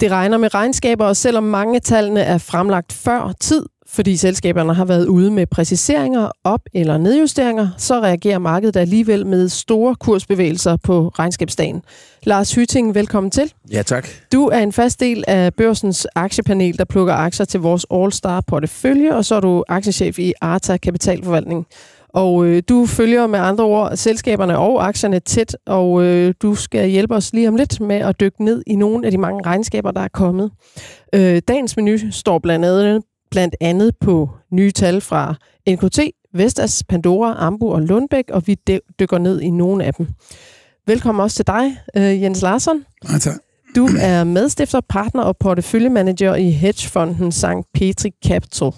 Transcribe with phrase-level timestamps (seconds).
[0.00, 4.74] Det regner med regnskaber, og selvom mange af tallene er fremlagt før tid, fordi selskaberne
[4.74, 10.76] har været ude med præciseringer, op- eller nedjusteringer, så reagerer markedet alligevel med store kursbevægelser
[10.76, 11.82] på regnskabsdagen.
[12.22, 13.52] Lars Hytting, velkommen til.
[13.72, 14.08] Ja, tak.
[14.32, 19.14] Du er en fast del af børsens aktiepanel, der plukker aktier til vores All-Star portefølje,
[19.14, 21.66] og så er du aktiechef i Arta Kapitalforvaltning.
[22.08, 26.88] Og øh, du følger med andre ord selskaberne og aktierne tæt, og øh, du skal
[26.88, 29.90] hjælpe os lige om lidt med at dykke ned i nogle af de mange regnskaber,
[29.90, 30.50] der er kommet.
[31.14, 35.34] Øh, dagens menu står blandt andet, blandt andet på nye tal fra
[35.68, 36.00] NKT,
[36.34, 38.56] Vestas, Pandora, Ambu og Lundbæk, og vi
[39.00, 40.06] dykker ned i nogle af dem.
[40.86, 42.84] Velkommen også til dig, øh, Jens Larsson.
[43.12, 43.34] Ja, tak.
[43.76, 47.46] Du er medstifter, partner og porteføljemanager i hedgefonden St.
[47.74, 48.70] Petri Capital.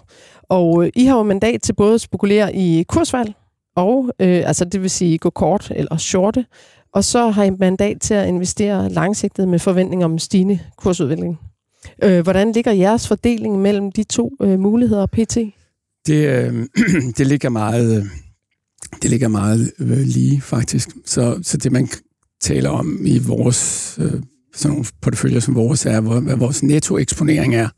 [0.51, 3.35] Og øh, I har jo mandat til både at spekulere i kursvalg,
[3.77, 6.47] og øh, altså det vil sige gå kort eller shorte,
[6.93, 11.39] og så har I mandat til at investere langsigtet med forventning om stigende kursudvikling.
[12.05, 15.37] Øh, hvordan ligger jeres fordeling mellem de to øh, muligheder, PT?
[16.07, 16.67] Det, øh,
[17.19, 18.05] det ligger meget, øh,
[19.03, 20.89] det ligger meget øh, lige, faktisk.
[21.07, 21.89] Så, så det, man
[22.41, 24.13] taler om i vores øh,
[24.55, 27.69] sådan nogle porteføljer som vores, er, hvad vores nettoeksponering er.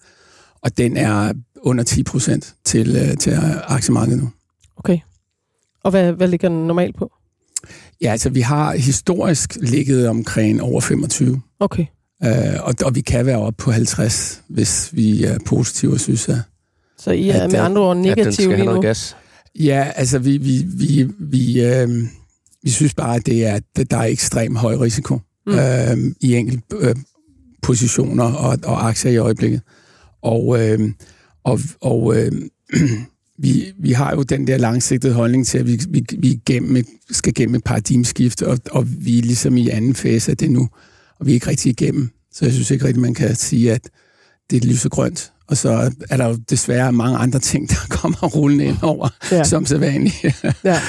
[0.62, 1.33] Og den er
[1.63, 4.31] under 10 procent til, øh, til aktiemarkedet nu.
[4.77, 4.99] Okay.
[5.85, 7.13] Og hvad, hvad ligger den normalt på?
[8.01, 11.43] Ja, altså vi har historisk ligget omkring over 25.
[11.61, 11.87] Okay.
[12.25, 16.29] Øh, og, og vi kan være oppe på 50, hvis vi er positive og synes,
[16.29, 16.37] at...
[16.99, 18.81] Så I er at, med andre ord negative lige nu?
[18.81, 19.17] Gas.
[19.59, 21.89] Ja, altså vi, vi, vi, vi, øh,
[22.63, 25.53] vi synes bare, at det er, at der er ekstrem høj risiko mm.
[25.53, 26.97] øh, i enkelte øh,
[27.63, 29.61] positioner og, og aktier i øjeblikket.
[30.23, 30.91] Og, øh,
[31.45, 32.33] og, og øh,
[33.39, 37.35] vi, vi har jo den der langsigtede holdning til, at vi, vi, vi gennem, skal
[37.35, 40.69] gennem et paradigmskift, og, og vi er ligesom i anden fase af det nu
[41.23, 42.11] og vi er ikke rigtig igennem.
[42.33, 43.91] Så jeg synes ikke rigtig, man kan sige, at
[44.51, 45.33] det er lysegrønt.
[45.47, 49.45] Og så er der jo desværre mange andre ting, der kommer rullende ind over, ja.
[49.45, 50.14] som så vanligt.
[50.64, 50.80] ja.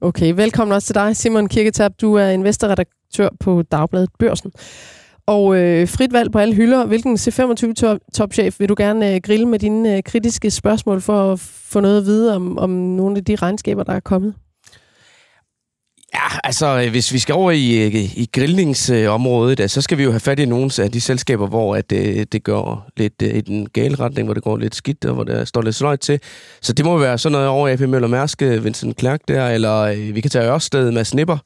[0.00, 1.92] Okay, velkommen også til dig, Simon Kirketab.
[2.00, 4.50] Du er investorredaktør på Dagbladet Børsen.
[5.30, 6.86] Og øh, frit valg på alle hylder.
[6.86, 11.80] Hvilken C25-topchef vil du gerne øh, grille med dine øh, kritiske spørgsmål for at få
[11.80, 14.34] noget at vide om, om nogle af de regnskaber, der er kommet?
[16.14, 20.10] Ja, altså, hvis vi skal over i, øh, i grillningsområdet, øh, så skal vi jo
[20.10, 23.34] have fat i nogle af de selskaber, hvor at, det, øh, det går lidt øh,
[23.34, 26.00] i den gale retning, hvor det går lidt skidt, og hvor der står lidt sløjt
[26.00, 26.20] til.
[26.60, 30.20] Så det må være sådan noget over AP Møller Mærsk, Vincent Clark der, eller vi
[30.20, 31.38] kan tage Ørsted med Snipper,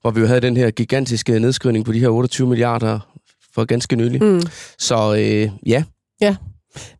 [0.00, 3.15] hvor vi jo havde den her gigantiske nedskrivning på de her 28 milliarder
[3.56, 4.22] for ganske nylig.
[4.22, 4.42] Mm.
[4.78, 5.82] Så øh, ja.
[6.20, 6.36] Ja,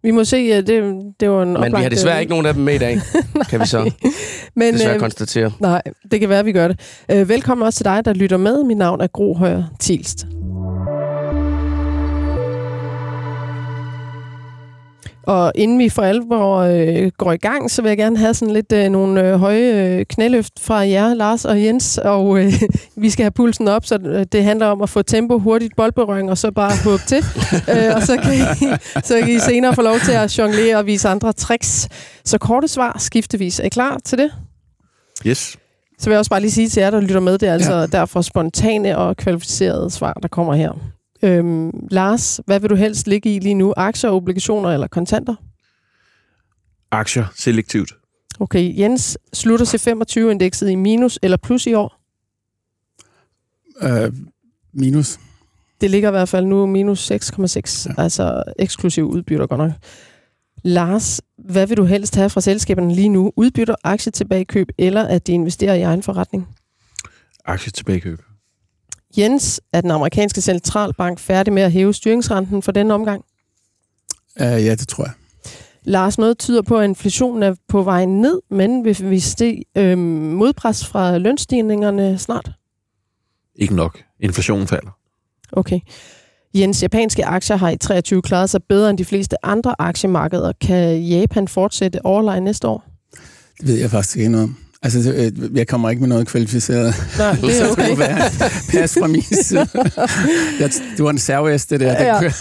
[0.03, 0.67] vi må se, det,
[1.21, 3.00] det var en Men oplagt, vi har desværre ikke nogen af dem med i dag,
[3.50, 3.91] kan vi så
[4.56, 5.53] Men, desværre øh, konstatere.
[5.61, 6.81] Nej, det kan være, at vi gør det.
[7.11, 8.65] Øh, velkommen også til dig, der lytter med.
[8.65, 10.27] Mit navn er Gro Højer Tilst.
[15.26, 18.54] Og inden vi for alvor øh, går i gang, så vil jeg gerne have sådan
[18.54, 21.98] lidt øh, nogle øh, høje øh, knæløft fra jer, Lars og Jens.
[21.98, 22.53] Og øh,
[23.03, 26.31] vi skal have pulsen op, så øh, det handler om at få tempo, hurtigt boldberøring,
[26.31, 27.25] og så bare håbe til.
[27.75, 28.66] øh, og så kan, I,
[29.04, 31.88] så kan I senere få lov til at jonglere og vise andre tricks.
[32.25, 33.60] Så korte svar skiftevis.
[33.60, 34.32] Er I klar til det?
[35.26, 35.56] Yes.
[35.98, 37.75] Så vil jeg også bare lige sige til jer, der lytter med, det er altså
[37.75, 37.87] ja.
[37.87, 40.72] derfor spontane og kvalificerede svar, der kommer her.
[41.22, 43.75] Øhm, Lars, hvad vil du helst ligge i lige nu?
[43.77, 45.34] Aktier, obligationer eller kontanter?
[46.91, 47.93] Aktier, selektivt.
[48.41, 52.00] Okay, Jens, slutter C25-indekset i minus eller plus i år?
[53.82, 54.12] Øh,
[54.72, 55.19] minus.
[55.81, 58.03] Det ligger i hvert fald nu minus 6,6, ja.
[58.03, 59.71] altså eksklusiv udbytter godt nok.
[60.62, 63.32] Lars, hvad vil du helst have fra selskaberne lige nu?
[63.37, 66.49] Udbytter, aktie tilbagekøb, eller at de investerer i egen forretning?
[67.44, 68.22] Aktie tilbagekøb.
[69.19, 73.25] Jens, er den amerikanske centralbank færdig med at hæve styringsrenten for denne omgang?
[74.41, 75.12] Uh, ja, det tror jeg.
[75.84, 79.99] Lars, noget tyder på, at inflationen er på vej ned, men vil vi se øh,
[79.99, 82.50] modpres fra lønstigningerne snart?
[83.55, 84.02] Ikke nok.
[84.20, 84.90] Inflationen falder.
[85.52, 85.81] Okay.
[86.55, 90.52] Jens, japanske aktier har i 23 klaret sig bedre end de fleste andre aktiemarkeder.
[90.61, 92.85] Kan Japan fortsætte overlegen næste år?
[93.61, 94.56] Det ved jeg faktisk ikke noget om.
[94.87, 96.94] Altså, øh, jeg kommer ikke med noget kvalificeret.
[97.19, 97.97] Nej, det er okay.
[98.71, 99.69] Pas fra min side.
[100.61, 101.93] Jeg, du var en servest, det der.
[101.93, 102.35] Ja, det,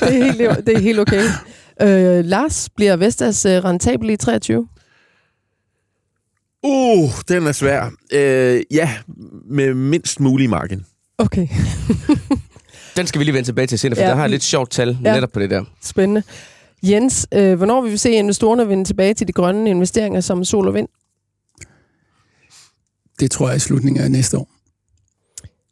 [0.00, 1.24] er helt, det er helt okay.
[1.82, 4.68] Øh, Lars, bliver Vestas øh, rentabel i 23?
[6.62, 7.90] Uh, den er svær.
[8.12, 8.90] Øh, ja,
[9.50, 10.84] med mindst mulig margin.
[11.18, 11.48] Okay.
[12.96, 14.08] den skal vi lige vende tilbage til senere, for ja.
[14.08, 15.14] der har jeg lidt sjovt tal ja.
[15.14, 15.64] netop på det der.
[15.82, 16.22] Spændende.
[16.82, 20.68] Jens, øh, hvornår vil vi se investorerne vende tilbage til de grønne investeringer som sol
[20.68, 20.88] og vind?
[23.20, 24.48] Det tror jeg i slutningen af næste år.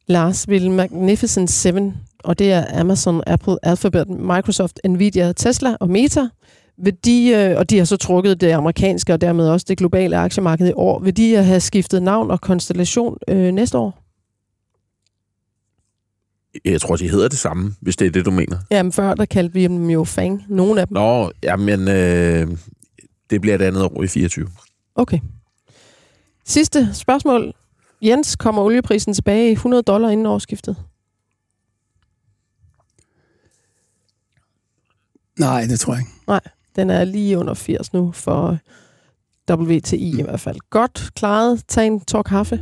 [0.06, 1.92] Lars, vil Magnificent 7
[2.24, 6.28] og det er Amazon, Apple, Alphabet, Microsoft, Nvidia, Tesla og Meta,
[6.78, 10.16] vil de, øh, og de har så trukket det amerikanske og dermed også det globale
[10.16, 14.02] aktiemarked i år, vil de have skiftet navn og konstellation øh, næste år?
[16.64, 18.58] Jeg tror, de hedder det samme, hvis det er det, du mener.
[18.70, 20.94] Jamen før, der kaldte vi dem jo Fang, nogle af dem.
[20.94, 22.48] Nå, jamen, øh,
[23.30, 24.48] det bliver et andet år i 24.
[24.94, 25.18] Okay.
[26.44, 27.52] Sidste spørgsmål.
[28.02, 30.76] Jens, kommer olieprisen tilbage i 100 dollar inden årsskiftet?
[35.38, 36.12] Nej, det tror jeg ikke.
[36.26, 36.40] Nej,
[36.76, 38.58] den er lige under 80 nu for
[39.50, 40.56] WTI i hvert fald.
[40.70, 41.64] Godt klaret.
[41.68, 42.60] Tag en tår kaffe.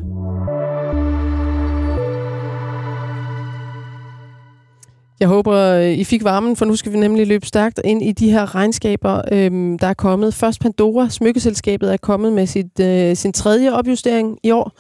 [5.20, 8.12] Jeg håber, øh, I fik varmen, for nu skal vi nemlig løbe stærkt ind i
[8.12, 10.34] de her regnskaber, øhm, der er kommet.
[10.34, 14.72] Først Pandora, smykkeselskabet, er kommet med sit, øh, sin tredje opjustering i år.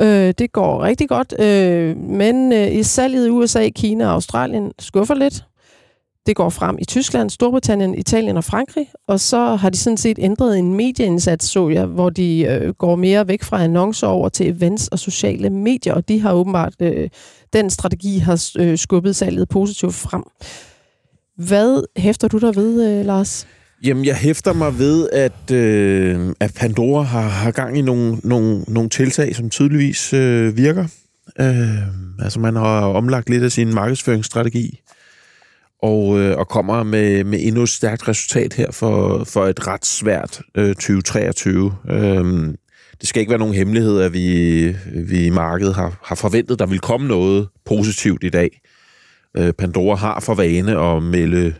[0.00, 4.72] Øh, det går rigtig godt, øh, men øh, i salget i USA, Kina og Australien
[4.78, 5.44] skuffer lidt.
[6.26, 10.18] Det går frem i Tyskland, Storbritannien, Italien og Frankrig, og så har de sådan set
[10.18, 14.48] ændret en medieindsats, så jeg, hvor de øh, går mere væk fra annoncer over til
[14.48, 17.08] events og sociale medier, og de har åbenbart, øh,
[17.52, 20.22] den strategi har øh, skubbet salget positivt frem.
[21.36, 23.46] Hvad hæfter du der ved, øh, Lars?
[23.84, 28.64] Jamen, jeg hæfter mig ved, at, øh, at Pandora har, har gang i nogle, nogle,
[28.68, 30.84] nogle tiltag, som tydeligvis øh, virker.
[31.40, 31.78] Øh,
[32.18, 34.80] altså, man har omlagt lidt af sin markedsføringsstrategi,
[35.82, 39.86] og, øh, og kommer med, med endnu et stærkt resultat her for, for et ret
[39.86, 41.72] svært øh, 2023.
[41.90, 42.54] Øh,
[43.00, 44.76] det skal ikke være nogen hemmelighed, at vi,
[45.08, 48.60] vi i markedet har, har forventet, at der vil komme noget positivt i dag.
[49.36, 51.54] Øh, Pandora har for vane at melde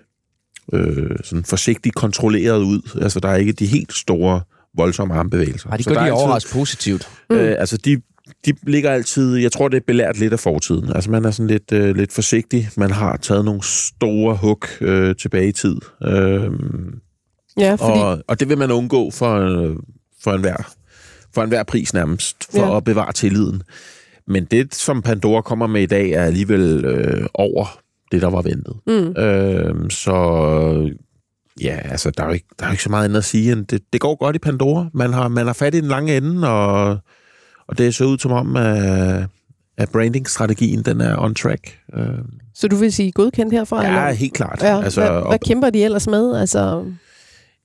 [0.72, 2.98] øh, sådan forsigtigt kontrolleret ud.
[3.02, 4.40] Altså, der er ikke de helt store,
[4.76, 5.70] voldsomme armbevægelser.
[5.70, 7.08] Ej, de Så gør er de altid- positivt.
[7.32, 7.96] Øh, altså, de,
[8.46, 9.36] de ligger altid...
[9.36, 10.92] Jeg tror, det er belært lidt af fortiden.
[10.94, 12.68] Altså, man er sådan lidt, øh, lidt forsigtig.
[12.76, 15.76] Man har taget nogle store hug øh, tilbage i tid.
[16.04, 16.50] Øh,
[17.58, 17.98] Ja, fordi...
[18.00, 19.76] og, og det vil man undgå for, øh,
[20.22, 20.72] for enhver,
[21.38, 22.76] for enhver pris nærmest, for Ja.
[22.76, 23.62] at bevare tilliden.
[24.26, 27.78] Men det, som Pandora kommer med i dag, er alligevel øh, over
[28.12, 28.74] det, der var ventet.
[28.86, 29.22] Mm.
[29.22, 30.14] Øh, så
[31.60, 33.52] ja, altså, der er, jo ikke, der er jo ikke så meget andet at sige,
[33.52, 34.86] end det, det går godt i Pandora.
[34.94, 36.98] Man har, man har fat i den lange ende, og,
[37.68, 39.26] og det ser ud som om, at,
[39.78, 41.78] at brandingstrategien, den er on track.
[41.94, 42.04] Øh,
[42.54, 43.82] Så du vil sige godkendt herfra?
[43.82, 44.10] ja, eller?
[44.12, 44.58] helt klart.
[44.62, 46.36] Ja, altså, hvad, hvad kæmper de ellers med?
[46.36, 46.84] Altså,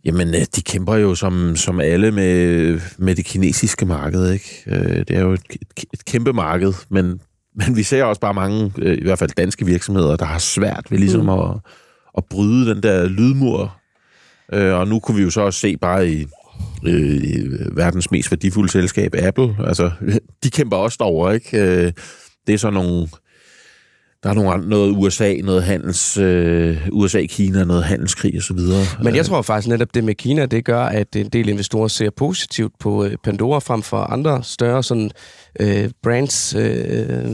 [0.06, 4.64] Jamen, øh, de kæmper jo som, som alle med, med det kinesiske marked, ikke?
[4.68, 7.20] Øh, Det er jo et, et, et kæmpe marked, men,
[7.56, 10.86] men vi ser også bare mange, øh, i hvert fald danske virksomheder, der har svært
[10.90, 11.30] ved ligesom Mm.
[11.30, 11.50] at,
[12.18, 13.78] at bryde den der lydmur.
[14.52, 16.26] Og nu kunne vi jo så også se bare i,
[16.86, 19.92] øh, verdens mest værdifulde selskab, Apple, altså,
[20.44, 21.94] de kæmper også derovre, ikke?
[22.48, 23.08] Det er så nogle...
[24.24, 26.18] Der er nogle, andre- noget USA, noget handels...
[26.18, 28.58] Øh, USA-Kina, noget handelskrig osv.
[29.04, 32.10] Men jeg tror faktisk netop det med Kina, det gør, at en del investorer ser
[32.18, 35.12] positivt på øh, Pandora frem for andre større sådan,
[35.60, 37.26] øh, brands øh,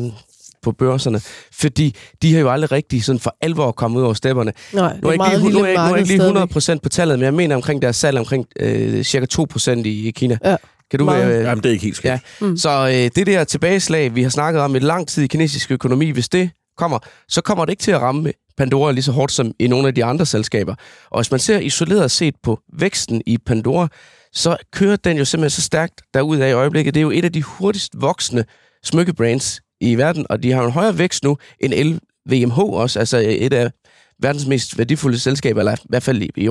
[0.64, 1.22] på børserne.
[1.54, 4.52] Fordi de har jo aldrig rigtig sådan for alvor kommet ud over stepperne.
[4.74, 6.78] nej, det Nu er jeg ikke lige, nu er jeg, nu er jeg lige stadigvæk.
[6.78, 10.12] 100% på tallet, men jeg mener omkring deres salg omkring øh, cirka 2% i, i
[10.12, 10.38] Kina.
[10.46, 10.56] Ja,
[10.92, 11.38] kan du, meget.
[11.38, 12.12] øh, Jamen, det er ikke helt skidt.
[12.12, 12.20] Ja.
[12.42, 12.58] Mm.
[12.58, 16.10] Så øh, det der tilbageslag, vi har snakket om i lang tid i kinesisk økonomi,
[16.10, 19.52] hvis det kommer, så kommer det ikke til at ramme Pandora lige så hårdt som
[19.60, 20.76] i nogle af de andre selskaber.
[21.10, 23.88] Og hvis man ser isoleret set på væksten i Pandora,
[24.34, 26.94] så kører den jo simpelthen så stærkt derud af i øjeblikket.
[26.94, 28.46] Det er jo et af de hurtigst voksende
[28.84, 33.54] smykkebrands i verden, og de har en højere vækst nu end LVMH også, altså et
[33.54, 33.72] af
[34.20, 36.48] verdens mest værdifulde selskaber, eller i hvert fald i,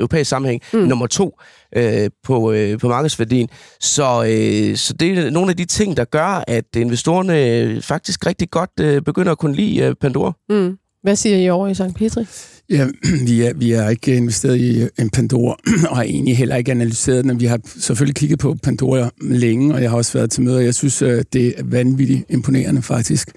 [0.00, 0.78] europæisk sammenhæng, Mm.
[0.80, 0.86] mm.
[0.86, 1.38] nummer to
[1.76, 3.48] øh, på, øh, på markedsværdien.
[3.80, 8.26] Så, øh, så det er nogle af de ting, der gør, at investorerne øh, faktisk
[8.26, 10.32] rigtig godt øh, begynder at kunne lide øh, Pandora.
[10.48, 10.76] Mm.
[11.02, 11.82] Hvad siger I over i St.
[11.96, 12.26] Petri?
[12.70, 12.86] Ja,
[13.28, 15.56] vi er, vi er ikke investeret i en Pandora,
[15.90, 17.40] og har egentlig heller ikke analyseret den.
[17.40, 20.60] Vi har selvfølgelig kigget på Pandora længe, og jeg har også været til møder.
[20.60, 23.30] Jeg synes, øh, det er vanvittigt imponerende faktisk,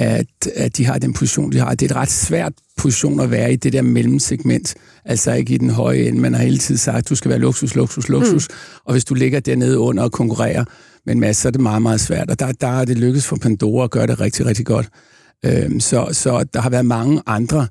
[0.00, 0.26] at,
[0.56, 1.74] at de har den position, de har.
[1.74, 5.58] Det er et ret svært position at være i det der mellemsegment, altså ikke i
[5.58, 6.20] den høje ende.
[6.20, 8.54] Man har hele tiden sagt, at du skal være luksus, luksus, luksus, mm.
[8.84, 10.64] og hvis du ligger dernede under og konkurrerer
[11.06, 12.30] med en masse, så er det meget, meget svært.
[12.30, 14.88] Og der, der er det lykkedes for Pandora at gøre det rigtig, rigtig godt.
[15.46, 17.66] Øhm, så, så der har været mange andre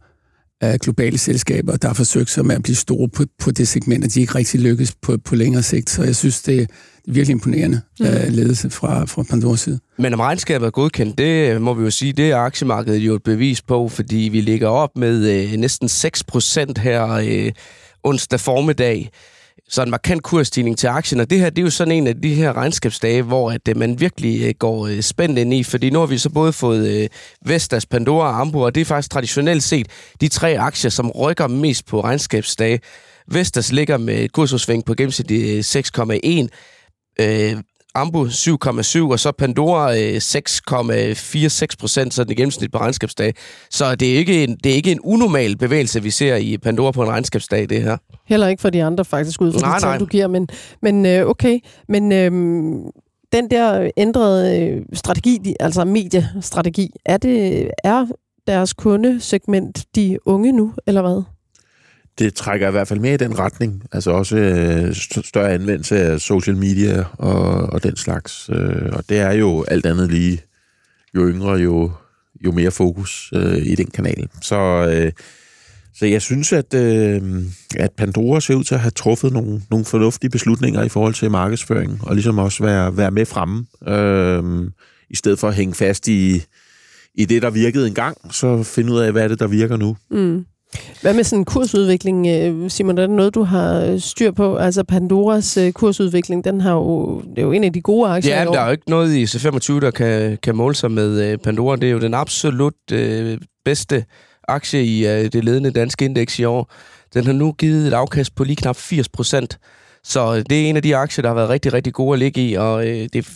[0.62, 4.06] af globale selskaber, der har forsøgt sig med at blive store på, på det segment,
[4.06, 5.90] og de ikke rigtig lykkes på, på længere sigt.
[5.90, 6.70] Så jeg synes, det
[7.14, 8.06] virkelig imponerende mm.
[8.06, 9.80] uh, ledelse fra, fra Pandoras side.
[9.98, 13.16] Men om regnskabet er godkendt, det øh, må vi jo sige, det er aktiemarkedet jo
[13.16, 17.52] et bevis på, fordi vi ligger op med øh, næsten 6 procent her øh,
[18.04, 19.10] onsdag formiddag.
[19.70, 22.22] så en markant kursstigning til aktien, og det her det er jo sådan en af
[22.22, 25.90] de her regnskabsdage, hvor at, øh, man virkelig øh, går øh, spændt ind i, fordi
[25.90, 27.10] nu har vi så både fået
[27.46, 29.88] Vestas, Pandora og Ambu, og det er faktisk traditionelt set
[30.22, 32.80] de tre aktier, som rykker mest på regnskabsdage.
[33.32, 35.32] Vestas ligger med et kursudsving på gennemsnit
[35.66, 36.48] 6,1,
[37.96, 43.34] Ambu 7,7, og så Pandora 6,46 procent, sådan i gennemsnit på regnskabsdag.
[43.70, 46.92] Så det er, ikke en, det er ikke en unormal bevægelse, vi ser i Pandora
[46.92, 47.98] på en regnskabsdag, det her.
[48.26, 50.28] Heller ikke for de andre, faktisk, ud fra nej, de tal, du giver.
[50.28, 50.48] Men,
[50.82, 51.60] men øh, okay,
[51.90, 52.32] men øh,
[53.32, 58.06] den der ændrede øh, strategi, altså mediestrategi, er det er
[58.48, 61.24] deres kundesegment de unge nu, eller hvad?
[62.20, 63.84] Det trækker i hvert fald mere i den retning.
[63.92, 64.96] Altså også øh,
[65.26, 68.50] større anvendelse af social media og, og den slags.
[68.54, 70.42] Øh, og det er jo alt andet lige,
[71.16, 71.92] jo yngre, jo,
[72.46, 74.28] jo mere fokus øh, i den kanal.
[74.42, 74.56] Så,
[74.94, 75.12] øh,
[75.94, 77.22] så jeg synes, at, øh,
[77.78, 81.32] at Pandora ser ud til at have truffet nogle, nogle fornuftige beslutninger i forhold til
[81.32, 84.72] markedsføring, og ligesom også være, være med fremme, øh,
[85.10, 86.44] i stedet for at hænge fast i,
[87.16, 89.98] i det, der virkede engang, så finde ud af, hvad er det, der virker nu.
[90.12, 90.46] Mm.
[91.02, 92.98] Hvad med sådan en kursudvikling, øh, Simon?
[92.98, 94.58] Er det noget, du har øh, styr på?
[94.58, 98.40] Altså Pandoras øh, kursudvikling, den har jo, det er jo en af de gode aktier
[98.40, 101.76] Ja, der er jo ikke noget i C25, der kan, kan måle sig med Pandora.
[101.76, 104.06] Det er jo den absolut øh, bedste
[104.48, 106.72] aktie i øh, det ledende danske indeks i år.
[107.14, 109.60] Den har nu givet et afkast på lige knap 80 procent.
[110.04, 112.50] Så det er en af de aktier, der har været rigtig, rigtig gode at ligge
[112.50, 112.54] i.
[112.54, 113.30] Og øh, det,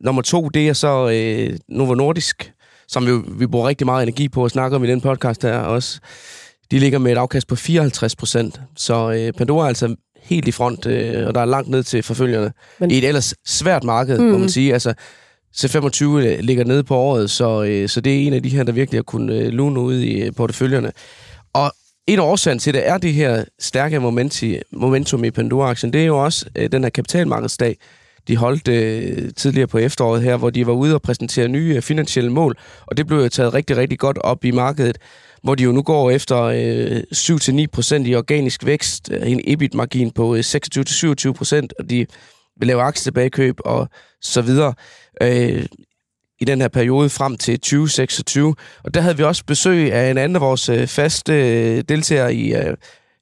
[0.00, 2.52] nummer to, det er så øh, Novo Nordisk,
[2.88, 5.58] som vi, vi bruger rigtig meget energi på at snakke om i den podcast her
[5.58, 6.00] også.
[6.70, 10.52] De ligger med et afkast på 54 procent, så øh, Pandora er altså helt i
[10.52, 12.52] front, øh, og der er langt ned til forfølgerne.
[12.80, 12.90] Men...
[12.90, 14.24] I et ellers svært marked, mm.
[14.24, 14.48] må man mm.
[14.48, 14.72] sige.
[14.72, 14.94] Altså,
[15.56, 18.62] C25 øh, ligger nede på året, så, øh, så det er en af de her,
[18.62, 20.92] der virkelig har kunnet øh, lune ud i øh, porteføljerne.
[21.52, 21.72] Og
[22.06, 25.92] en af årsagen til det er det her stærke momenti, momentum i Pandora-aktien.
[25.92, 27.76] Det er jo også øh, den her kapitalmarkedsdag,
[28.28, 31.82] de holdt øh, tidligere på efteråret her, hvor de var ude og præsentere nye øh,
[31.82, 32.56] finansielle mål,
[32.86, 34.98] og det blev jo taget rigtig, rigtig godt op i markedet,
[35.42, 40.34] hvor de jo nu går efter øh, 7-9% i organisk vækst, øh, en EBIT-margin på
[40.34, 42.06] øh, 26-27%, og de
[42.58, 43.88] vil lave aktietilbagekøb og
[44.20, 44.74] så videre.
[45.22, 45.66] Øh,
[46.40, 48.54] i den her periode frem til 2026.
[48.84, 52.34] Og der havde vi også besøg af en anden af vores øh, faste øh, deltagere
[52.34, 52.76] i, øh,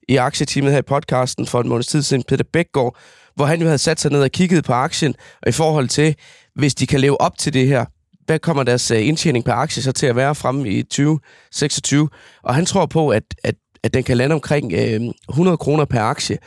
[0.09, 2.97] i aktieteamet her i podcasten for en måneds tid siden, Peter Bækgaard,
[3.37, 6.15] hvor han jo havde sat sig ned og kigget på aktien, og i forhold til,
[6.55, 7.85] hvis de kan leve op til det her,
[8.27, 12.09] hvad kommer deres øh, indtjening per aktie så til at være frem i 2026?
[12.43, 16.01] Og han tror på, at, at, at den kan lande omkring øh, 100 kroner per
[16.01, 16.39] aktie.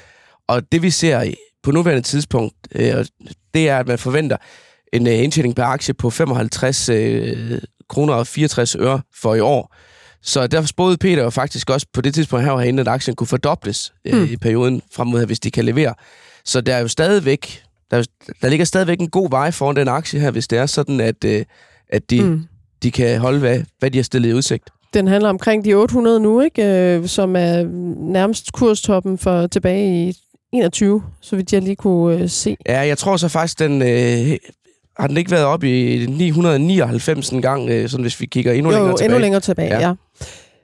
[0.48, 3.06] Og det vi ser på nuværende tidspunkt, øh,
[3.54, 4.38] det er, at man forventer
[4.94, 9.76] en øh, indtjening per aktie på 55 øh, kroner og 64 øre for i år.
[10.22, 13.28] Så derfor spåede Peter jo faktisk også på det tidspunkt her herinde, at aktien kunne
[13.28, 14.34] fordobles øh, hmm.
[14.34, 15.94] i perioden frem mod, hvis de kan levere.
[16.48, 18.04] Så der er jo stadigvæk, der,
[18.42, 21.24] der ligger stadigvæk en god vej foran den aktie her, hvis det er sådan, at,
[21.26, 21.46] øh,
[21.90, 22.44] at de, mm.
[22.84, 24.70] de kan holde, hvad, hvad de har stillet i udsigt.
[24.94, 26.66] Den handler omkring de 800 nu, ikke?
[26.66, 27.64] Øh, som er
[28.12, 30.14] nærmest kurstoppen for tilbage i
[30.52, 32.58] 21, så vidt jeg lige kunne øh, se.
[32.66, 34.38] Ja, jeg tror så faktisk, den øh,
[35.00, 38.72] har den ikke været op i 999 en gang, øh, sådan hvis vi kigger endnu
[38.72, 39.06] jo, længere tilbage.
[39.06, 39.88] endnu længere tilbage, ja.
[39.88, 39.94] ja.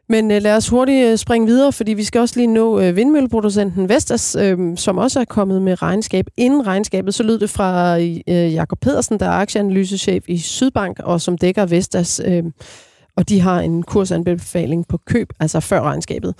[0.10, 2.96] Men øh, lad os hurtigt øh, springe videre, fordi vi skal også lige nå øh,
[2.96, 6.26] vindmølleproducenten Vestas, øh, som også er kommet med regnskab.
[6.38, 11.22] Inden regnskabet, så lød det fra øh, Jakob Pedersen, der er aktieanalysechef i Sydbank, og
[11.22, 12.44] som dækker Vestas, øh,
[13.18, 16.36] og de har en kursanbefaling på køb, altså før regnskabet.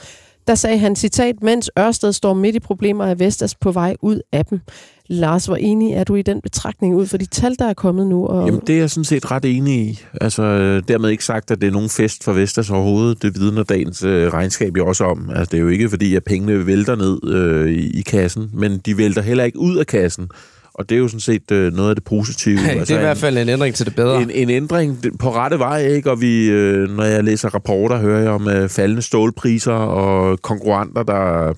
[0.48, 4.22] Der sagde han, citat, mens Ørsted står midt i problemer, er Vestas på vej ud
[4.32, 4.60] af dem.
[5.08, 8.08] Lars, hvor enig er du i den betragtning ud for de tal, der er kommet
[8.08, 8.26] nu?
[8.26, 8.46] Og...
[8.46, 10.00] Jamen, det er jeg sådan set ret enig i.
[10.22, 13.22] Altså, øh, dermed ikke sagt, at det er nogen fest for Vestas overhovedet.
[13.22, 15.30] Det vidner dagens øh, regnskab jo også om.
[15.30, 18.78] Altså, det er jo ikke fordi, at pengene vælter ned øh, i, i kassen, men
[18.78, 20.30] de vælter heller ikke ud af kassen.
[20.74, 22.60] Og det er jo sådan set øh, noget af det positive.
[22.70, 24.22] Altså, det er i hvert fald en ændring til det bedre.
[24.22, 26.12] En, en ændring på rette vej, ikke?
[26.12, 31.04] Og vi, øh, når jeg læser rapporter, hører jeg om øh, faldende stålpriser og konkurrenter,
[31.04, 31.54] der,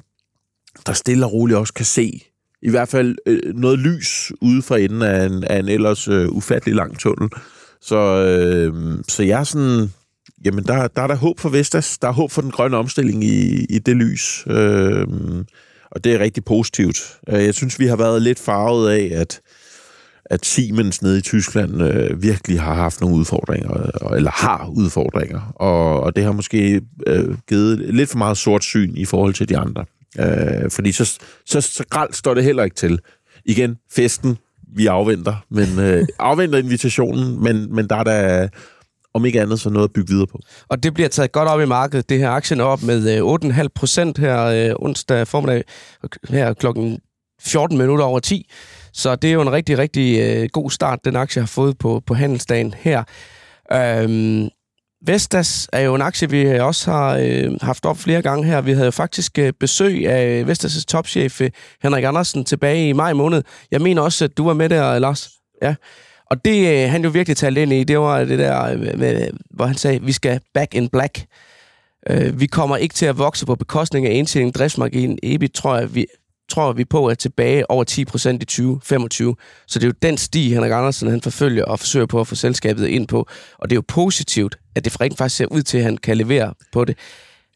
[0.86, 2.22] der stille og roligt også kan se
[2.66, 6.30] i hvert fald øh, noget lys ude for enden af en, af en ellers øh,
[6.30, 7.30] ufattelig lang tunnel.
[7.82, 9.92] Så, øh, så jeg er sådan...
[10.46, 11.98] Jamen, der, der er der håb for Vestas.
[11.98, 14.44] Der er håb for den grønne omstilling i, i det lys.
[14.48, 15.08] Øh,
[15.92, 16.98] og det er rigtig positivt.
[17.30, 19.42] Øh, jeg synes, vi har været lidt farvet af, at,
[20.26, 25.54] at Siemens nede i Tyskland øh, virkelig har haft nogle udfordringer, øh, eller har udfordringer.
[25.56, 29.50] Og, og det har måske øh, givet lidt for meget sort syn i forhold til
[29.50, 29.86] de andre.
[30.20, 33.00] Øh, fordi så, så, så gralt står det heller ikke til.
[33.46, 34.38] Igen, festen,
[34.76, 38.48] vi afventer, men øh, afventer invitationen, men, men der er der
[39.16, 40.40] om ikke andet, så noget at bygge videre på.
[40.68, 42.10] Og det bliver taget godt op i markedet.
[42.10, 45.64] Det her aktien er op med øh, 8,5 procent her øh, onsdag formiddag,
[46.30, 47.00] her klokken
[47.42, 48.50] 14 minutter over 10.
[48.94, 52.02] Så det er jo en rigtig, rigtig øh, god start, den aktie har fået på,
[52.08, 53.04] på handelsdagen her.
[53.74, 54.50] Øhm,
[55.06, 58.62] Vestas er jo en aktie, vi også har øh, haft op flere gange her.
[58.62, 61.52] Vi havde jo faktisk øh, besøg af Vestas' topchef øh,
[61.84, 63.44] Henrik Andersen tilbage i maj måned.
[63.72, 65.30] Jeg mener også, at du var med der, Lars.
[65.62, 65.76] Ja.
[66.26, 69.30] Og det, øh, han jo virkelig talte ind i, det var det der, øh, med,
[69.50, 71.26] hvor han sagde, vi skal back in black.
[72.10, 75.20] Øh, vi kommer ikke til at vokse på bekostning af indtjening driftsmargin.
[75.24, 76.06] EBIT tror jeg, vi,
[76.50, 79.36] tror vi på er tilbage over 10 procent i 2025.
[79.68, 82.36] Så det er jo den sti, Henrik Andersen han forfølger og forsøger på at få
[82.36, 83.28] selskabet ind på.
[83.58, 86.18] Og det er jo positivt, at det rent faktisk ser ud til, at han kan
[86.18, 86.98] levere på det.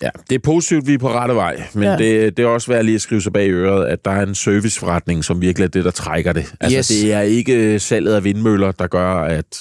[0.03, 1.97] Ja, det er positivt, vi er på rette vej, men ja.
[1.97, 4.35] det, det er også værd lige at skrive sig bag øret, at der er en
[4.35, 6.53] serviceforretning, som virkelig er det, der trækker det.
[6.59, 6.87] Altså, Yes.
[6.87, 9.59] det er ikke salget af vindmøller, der gør, at,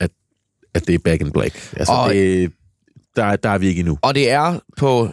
[0.00, 0.10] at,
[0.74, 1.54] at det er back in black.
[1.76, 2.52] Altså, Og- det,
[3.16, 3.98] der, der er vi ikke endnu.
[4.02, 5.08] Og det er på...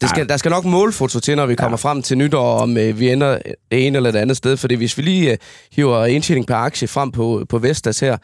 [0.00, 0.26] Det skal, Ja.
[0.26, 3.38] der skal nok målfoto til, når vi kommer frem til nytår, om øh, vi ender
[3.70, 4.56] det ene eller det andet sted.
[4.56, 5.38] Fordi hvis vi lige øh,
[5.72, 8.16] hiver indtjening per aktie frem på, på Vestas her,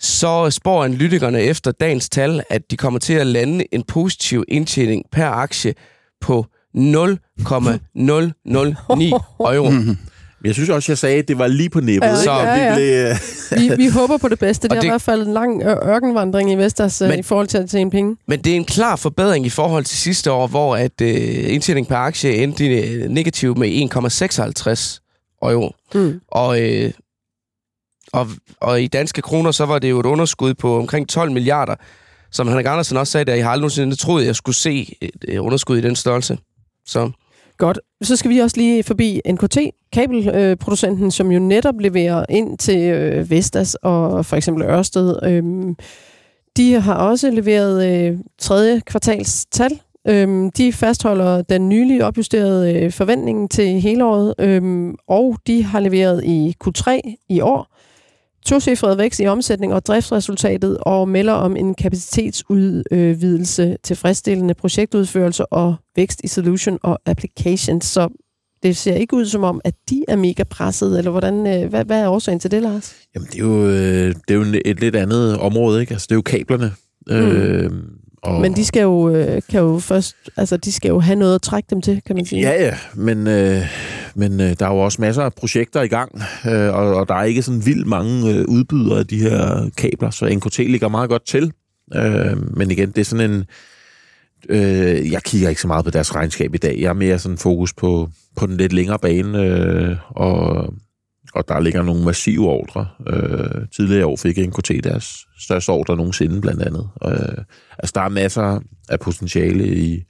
[0.00, 5.04] så spår analytikerne efter dagens tal, at de kommer til at lande en positiv indtjening
[5.12, 5.74] per aktie
[6.20, 9.12] på 0,009
[9.54, 9.70] euro.
[9.70, 9.98] Men
[10.46, 12.06] Jeg synes også, jeg sagde, at det var lige på nippet.
[12.08, 12.22] Ja, ikke?
[12.24, 12.70] så- ja, ja.
[12.70, 13.16] vi blev, øh,
[13.78, 14.68] Vi, vi håber på det bedste.
[14.68, 17.22] Det, Og er det- i hvert fald en lang ørkenvandring i Vestas øh, Men- i
[17.22, 18.16] forhold til at tjene penge.
[18.28, 21.88] Men det er en klar forbedring i forhold til sidste år, hvor at øh, indtjening
[21.88, 25.72] per aktie endte øh, negativ med 1,56 euro.
[25.94, 26.20] Mm.
[26.28, 26.90] Og, øh,
[28.12, 28.26] og,
[28.60, 31.74] og i danske kroner, så var det jo et underskud på omkring 12 milliarder.
[32.32, 34.94] Som Henrik Andersen også sagde, at jeg har aldrig nogensinde troet, at jeg skulle se
[35.28, 36.38] et underskud i den størrelse.
[36.86, 37.10] Så
[37.60, 37.80] Godt.
[38.02, 39.58] Så skal vi også lige forbi NKT,
[39.92, 45.18] kabelproducenten, som jo netop leverer ind til øh, Vestas og for eksempel Ørsted.
[45.22, 45.76] Øhm,
[46.56, 49.80] de har også leveret øh, tredje kvartals tal.
[50.08, 55.80] Øhm, de fastholder den nylig opjusterede øh, forventning til hele året, øhm, og de har
[55.80, 56.90] leveret i Q3
[57.28, 57.79] i år
[58.46, 66.20] tocifret vækst i omsætning og driftsresultatet, og melder om en kapacitetsudvidelse, tilfredsstillende projektudførelse og vækst
[66.24, 67.86] i solution og applications.
[67.86, 68.08] Så
[68.62, 71.84] det ser ikke ud som om, at de er mega presset, eller hvordan, øh, hvad,
[71.84, 72.94] hvad er årsagen til det, Lars?
[73.14, 75.92] Jamen, det er jo, øh, det er jo et lidt andet område, ikke?
[75.92, 76.72] Altså, det er jo kablerne.
[77.06, 77.14] Mm.
[77.14, 77.70] Øh,
[78.22, 81.34] og, Men de skal jo, øh, kan jo først, altså de skal jo have noget
[81.34, 82.42] at trække dem til, kan man sige.
[82.42, 83.62] Ja, ja, men, øh,
[84.14, 87.14] men øh, der er jo også masser af projekter i gang, øh, og, og der
[87.14, 91.10] er ikke sådan vildt mange øh, udbydere af de her kabler, så NKT ligger meget
[91.10, 91.52] godt til.
[91.94, 93.44] Øh, men igen, det er sådan en...
[94.48, 96.80] Øh, jeg kigger ikke så meget på deres regnskab i dag.
[96.80, 100.74] Jeg er mere sådan fokus på, på den lidt længere bane, øh, og,
[101.34, 102.88] og der ligger nogle massive ordre.
[103.06, 106.88] Øh, tidligere år fik NKT deres største ordre nogensinde, blandt andet.
[107.04, 107.44] Øh,
[107.78, 110.04] altså, der er masser af potentiale i,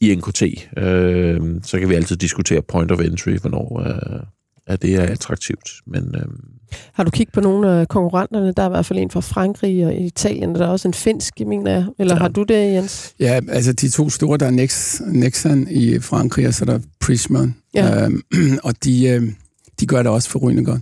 [0.00, 0.42] i NKT.
[0.78, 4.20] Øh, så kan vi altid diskutere point of entry, hvornår øh,
[4.66, 5.70] at det er attraktivt.
[5.86, 6.22] Men øh,
[6.92, 8.52] Har du kigget på nogle af konkurrenterne?
[8.56, 10.94] Der er i hvert fald en fra Frankrig og Italien, og der er også en
[10.94, 11.84] finsk, mener jeg.
[11.98, 12.18] Eller Ja.
[12.20, 13.14] har du det, Jens?
[13.20, 16.80] Ja, altså de to store, der er Nex, Nexan i Frankrig, og så er der
[17.00, 17.56] Prismon.
[17.74, 18.04] Ja.
[18.04, 18.22] Øhm,
[18.64, 19.22] og de, øh,
[19.80, 20.80] de gør det også forrygende godt.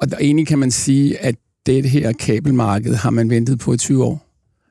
[0.00, 1.34] Og der, egentlig kan man sige, at
[1.66, 4.26] det her kabelmarked har man ventet på i 20 år.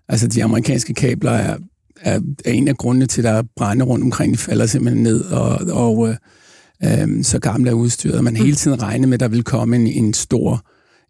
[0.09, 1.57] Altså de amerikanske kabler er,
[2.01, 4.33] er, er en af grundene til, at der er brænde rundt omkring.
[4.33, 6.15] De falder simpelthen ned, og, og øh,
[6.83, 8.23] øh, så gamle er udstyret.
[8.23, 10.65] Man hele tiden regner med, at der vil komme en, en stor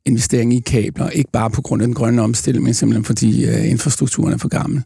[0.06, 1.10] investering i kabler.
[1.10, 4.48] Ikke bare på grund af den grønne omstilling, men simpelthen fordi øh, infrastrukturen er for
[4.48, 4.84] gammel.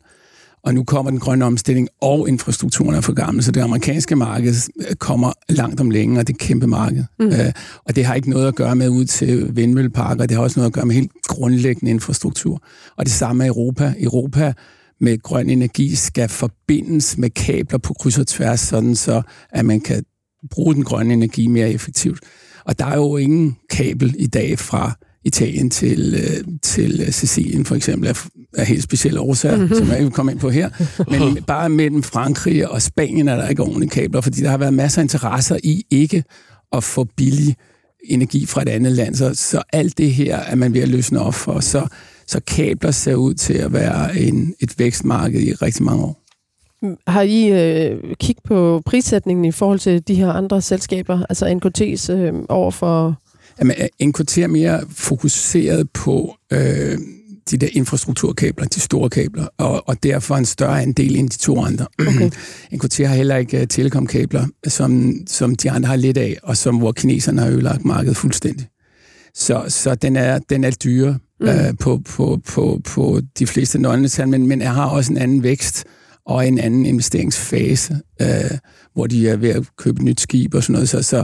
[0.64, 4.54] Og nu kommer den grønne omstilling, og infrastrukturen er for gammel, så det amerikanske marked
[4.80, 7.04] øh, kommer langt om længe, og det er et kæmpe marked.
[7.20, 7.26] Mm.
[7.26, 7.52] Øh,
[7.86, 10.70] og det har ikke noget at gøre med ud til vindmølleparker, det har også noget
[10.70, 12.62] at gøre med helt grundlæggende infrastruktur.
[12.98, 13.94] Og det samme er Europa.
[14.00, 14.54] Europa
[15.02, 19.82] med grøn energi skal forbindes med kabler på kryds og tværs, sådan så at man
[19.82, 20.04] kan
[20.52, 22.20] bruge den grønne energi mere effektivt.
[22.66, 27.66] Og der er jo ingen kabel i dag fra Italien til, øh, til øh, Sicilien
[27.66, 28.26] for eksempel, af,
[28.58, 29.76] af helt specielle årsager, mm-hmm.
[29.76, 30.70] som jeg ikke vil komme ind på her.
[31.10, 34.74] Men bare mellem Frankrig og Spanien er der ikke ordentlige kabler, fordi der har været
[34.74, 36.24] masser af interesser i ikke
[36.74, 37.56] at få billig
[38.04, 39.16] energi fra et andet land.
[39.16, 41.60] Så, så alt det her er man ved at løsne op for.
[41.60, 41.88] Så,
[42.32, 46.18] så kabler ser ud til at være en, et vækstmarked i rigtig mange år.
[47.08, 52.12] Har I øh, kigget på prissætningen i forhold til de her andre selskaber, altså NKT's
[52.12, 53.16] øh, over for...
[53.60, 56.98] Jamen, er NKT er mere fokuseret på øh,
[57.52, 61.62] de der infrastrukturkabler, de store kabler, og, og derfor en større andel end de to
[61.62, 61.86] andre.
[62.00, 62.32] Okay.
[62.74, 66.78] NKT har heller ikke uh, telekomkabler, som, som de andre har lidt af, og som
[66.78, 68.68] hvor kineserne har ødelagt markedet fuldstændig.
[69.34, 71.48] Så, så den, er, den er dyre mm.
[71.48, 75.44] øh, på, på, på, på de fleste nøgletal, men, men jeg har også en anden
[75.44, 75.86] vækst
[76.26, 78.58] og en anden investeringsfase, øh,
[78.94, 80.90] hvor de er ved at købe et nyt skib og sådan noget.
[80.90, 81.24] Så, så,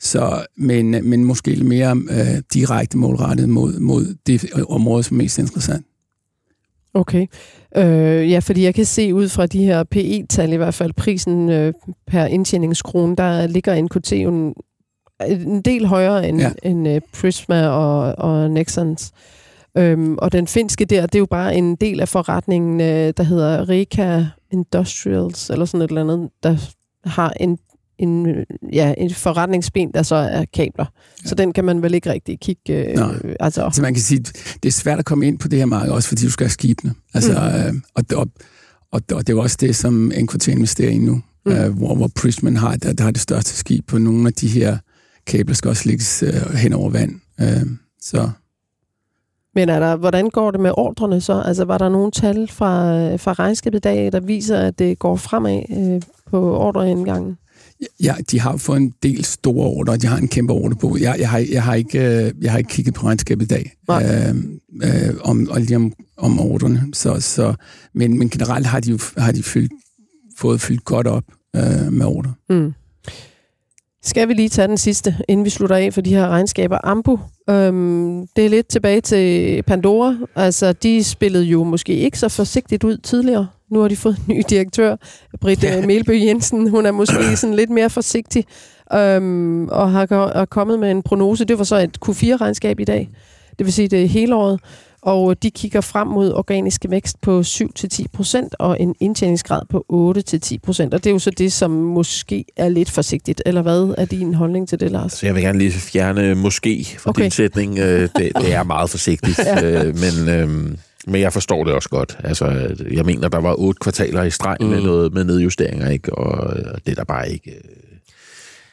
[0.00, 5.22] så, men, men måske lidt mere øh, direkte målrettet mod, mod det område, som er
[5.22, 5.86] mest interessant.
[6.94, 7.26] Okay.
[7.76, 11.50] Øh, ja, fordi jeg kan se ud fra de her PE-tal, i hvert fald prisen
[11.50, 11.72] øh,
[12.06, 14.54] per indtjeningskrone, der ligger NKT jo
[15.20, 16.50] en, del højere end, ja.
[16.62, 19.12] end uh, Prisma og, og Nexons.
[19.76, 23.22] Øhm, og den finske der, det er jo bare en del af forretningen, øh, der
[23.22, 26.56] hedder Reka Industrials, eller sådan et eller andet, der
[27.04, 27.58] har en,
[27.98, 30.86] en, ja, en forretningsben, der så er kabler.
[31.24, 31.28] Ja.
[31.28, 32.90] Så den kan man vel ikke rigtig kigge...
[32.90, 33.14] Øh, Nej.
[33.40, 33.64] Altså.
[33.64, 34.20] altså man kan sige,
[34.62, 36.50] det er svært at komme ind på det her marked, også fordi du skal have
[36.50, 36.94] skibene.
[37.14, 37.76] Altså, mm.
[37.76, 38.28] øh, og, og,
[38.90, 41.52] og, og det er jo også det, som NKT investerer i nu, mm.
[41.52, 44.48] øh, hvor, hvor Prisman har, der, der har det største skib på nogle af de
[44.48, 44.78] her
[45.26, 47.20] kabler, skal også ligges øh, hen over vand.
[47.40, 47.66] Øh,
[48.00, 48.30] så
[49.54, 51.42] men er der, hvordan går det med ordrene så?
[51.46, 55.16] Altså var der nogle tal fra, fra regnskabet i dag, der viser, at det går
[55.16, 57.36] fremad øh, på ordreindgangen?
[58.02, 60.96] Ja, de har fået en del store ordre, de har en kæmpe ordre på.
[61.00, 63.72] Jeg, jeg, har, jeg, har, ikke, øh, jeg har ikke kigget på regnskabet i dag
[63.90, 64.34] øh,
[64.82, 66.86] øh, om, om, om ordrene.
[66.92, 67.54] Så, så,
[67.94, 69.72] men, men generelt har de jo har de fyldt,
[70.38, 71.24] fået fyldt godt op
[71.56, 72.34] øh, med ordre.
[72.50, 72.72] Mm.
[74.06, 76.78] Skal vi lige tage den sidste, inden vi slutter af for de her regnskaber?
[76.84, 77.18] Ambu,
[77.50, 80.16] øhm, det er lidt tilbage til Pandora.
[80.36, 83.46] Altså, de spillede jo måske ikke så forsigtigt ud tidligere.
[83.70, 84.96] Nu har de fået en ny direktør,
[85.40, 85.86] Britt ja.
[85.86, 86.68] Melbø Jensen.
[86.68, 88.44] Hun er måske sådan lidt mere forsigtig
[88.94, 91.44] øhm, og har, har kommet med en prognose.
[91.44, 93.10] Det var så et Q4-regnskab i dag.
[93.58, 94.60] Det vil sige, det er hele året
[95.04, 100.84] og de kigger frem mod organisk vækst på 7-10% og en indtjeningsgrad på 8-10%.
[100.92, 103.42] Og det er jo så det, som måske er lidt forsigtigt.
[103.46, 105.12] Eller hvad er din holdning til det, Lars?
[105.12, 107.22] Så jeg vil gerne lige fjerne måske fra okay.
[107.22, 107.78] din sætning.
[107.78, 109.64] Øh, det, det er meget forsigtigt, ja.
[109.64, 110.28] Øh, men...
[110.28, 112.18] Øhm, men jeg forstår det også godt.
[112.24, 114.66] Altså, jeg mener, der var otte kvartaler i streg mm.
[114.66, 116.14] med noget med nedjusteringer, ikke?
[116.14, 116.34] Og,
[116.74, 117.50] og det er der bare ikke...
[117.50, 117.60] Øh.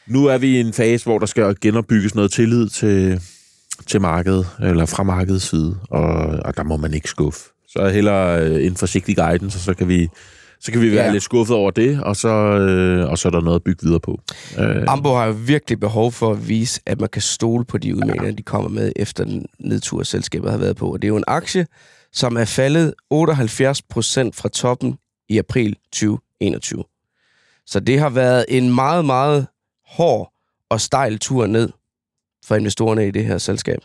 [0.08, 3.22] Nu er vi i en fase, hvor der skal genopbygges noget tillid til,
[3.88, 6.14] til markedet, eller fra markedets side, og,
[6.46, 7.40] og der må man ikke skuffe.
[7.68, 10.10] Så er hellere øh, en forsigtig guidance, så kan vi
[10.64, 11.12] så kan vi være ja.
[11.12, 14.00] lidt skuffet over det, og så, øh, og så er der noget at bygge videre
[14.00, 14.20] på.
[14.60, 14.84] Øh.
[14.88, 18.26] Ambo har jo virkelig behov for at vise, at man kan stole på de udmeldinger,
[18.26, 18.32] ja.
[18.32, 20.94] de kommer med, efter den nedtur, selskabet har været på.
[20.94, 21.68] Og det er jo en aktie,
[22.14, 24.98] som er faldet 78 procent fra toppen
[25.30, 26.84] i april 2021.
[27.66, 29.48] Så det har været en meget, meget
[29.88, 30.34] hård
[30.70, 31.70] og stejl tur ned
[32.46, 33.80] for investorerne i det her selskab.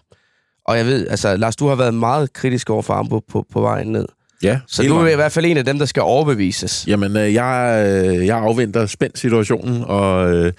[0.66, 3.60] Og jeg ved, altså Lars, du har været meget kritisk over for Ambo på, på
[3.60, 4.06] vejen ned.
[4.42, 4.60] Ja.
[4.66, 6.84] Så du er i hvert fald en af dem, der skal overbevises.
[6.88, 10.52] Jamen, øh, jeg, øh, jeg afventer spændt situationen, og, øh,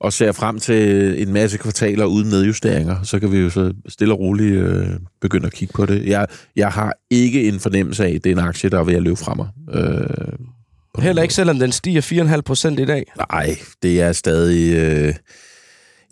[0.00, 3.02] og ser frem til en masse kvartaler uden nedjusteringer.
[3.02, 4.86] Så kan vi jo så stille og roligt øh,
[5.20, 6.06] begynde at kigge på det.
[6.06, 8.94] Jeg, jeg har ikke en fornemmelse af, at det er en aktie, der er ved
[8.94, 9.48] at løbe frem mig.
[9.74, 12.00] Øh, Heller ikke, selvom den stiger
[12.34, 13.12] 4,5 procent i dag?
[13.30, 14.74] Nej, det er stadig...
[14.74, 15.14] Øh,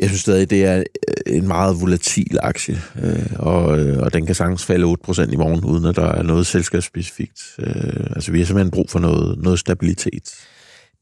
[0.00, 4.26] jeg synes stadig, det er øh, en meget volatil aktie, øh, og, øh, og den
[4.26, 7.40] kan sagtens falde 8% i morgen, uden at der er noget selskabsspecifikt.
[7.58, 10.34] Øh, altså, vi har simpelthen brug for noget, noget stabilitet.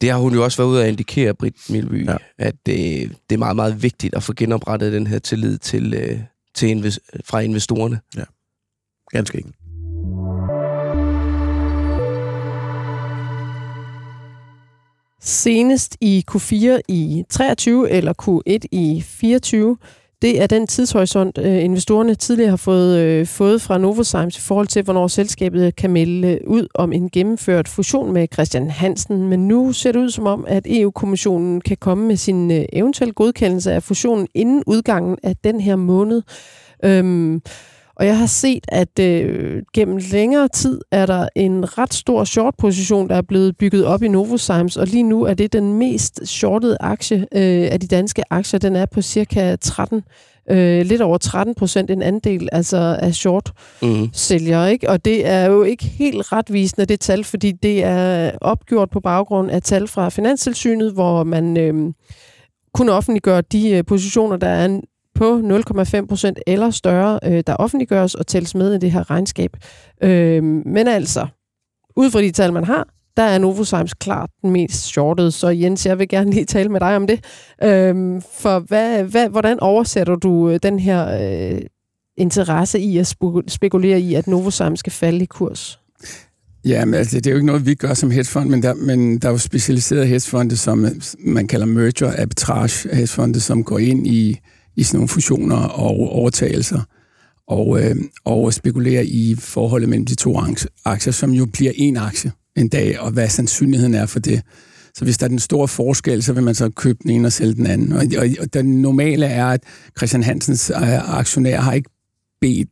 [0.01, 2.17] Det har hun jo også været ude at indikere, Britt Milby, ja.
[2.39, 6.21] at det, det er meget, meget vigtigt at få genoprettet den her tillid til, øh,
[6.55, 8.01] til invest, fra investorerne.
[8.17, 8.25] Ja,
[9.11, 9.58] ganske enkelt.
[15.21, 19.77] Senest i Q4 i 23 eller Q1 i 24.
[20.23, 24.67] Det er den tidshorisont, øh, investorerne tidligere har fået, øh, fået fra Novozymes i forhold
[24.67, 29.29] til, hvornår selskabet kan melde øh, ud om en gennemført fusion med Christian Hansen.
[29.29, 33.13] Men nu ser det ud som om, at EU-kommissionen kan komme med sin øh, eventuelle
[33.13, 36.23] godkendelse af fusionen inden udgangen af den her måned.
[36.85, 37.43] Øhm,
[37.99, 43.09] og jeg har set, at øh, gennem længere tid er der en ret stor short-position,
[43.09, 46.77] der er blevet bygget op i Novozymes, og lige nu er det den mest shortede
[46.81, 48.61] aktie øh, af de danske aktier.
[48.61, 50.03] Den er på cirka 13
[50.51, 54.09] øh, lidt over 13 procent en andel altså af short mm.
[54.13, 54.91] sælger, ikke?
[54.91, 59.51] Og det er jo ikke helt retvisende, det tal, fordi det er opgjort på baggrund
[59.51, 61.93] af tal fra Finanstilsynet, hvor man øh,
[62.75, 64.81] kun offentliggør de øh, positioner, der er
[65.19, 69.57] på 0,5 procent eller større, øh, der offentliggøres og tælles med i det her regnskab.
[70.03, 71.27] Øh, men altså,
[71.97, 75.31] ud fra de tal, man har, der er Novozymes klart den mest shortede.
[75.31, 77.25] Så Jens, jeg vil gerne lige tale med dig om det.
[77.63, 81.21] Øh, for hvad, hvad, hvordan oversætter du øh, den her
[81.53, 81.61] øh,
[82.19, 83.17] interesse i at
[83.49, 85.81] spekulere i, at Novozymes skal falde i kurs?
[86.65, 89.19] Ja, men altså, det er jo ikke noget, vi gør som hedgefond, men der, men
[89.19, 90.87] der er jo specialiserede hedgefonde, som
[91.19, 94.39] man kalder merger arbitrage hedgefonde, som går ind i
[94.79, 96.81] i sådan nogle fusioner og overtagelser,
[97.47, 100.41] og, øh, og spekulerer i forholdet mellem de to
[100.85, 104.43] aktier, som jo bliver en aktie en dag, og hvad sandsynligheden er for det.
[104.95, 107.33] Så hvis der er den store forskel, så vil man så købe den ene og
[107.33, 107.93] sælge den anden.
[107.93, 109.61] Og, og, og det normale er, at
[109.99, 111.91] Christian Hansens øh, aktionær aktionærer har ikke
[112.41, 112.69] bedt,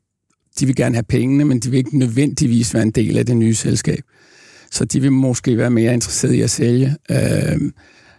[0.60, 3.36] de vil gerne have pengene, men de vil ikke nødvendigvis være en del af det
[3.36, 4.00] nye selskab.
[4.70, 6.96] Så de vil måske være mere interesserede i at sælge.
[7.10, 7.60] Øh,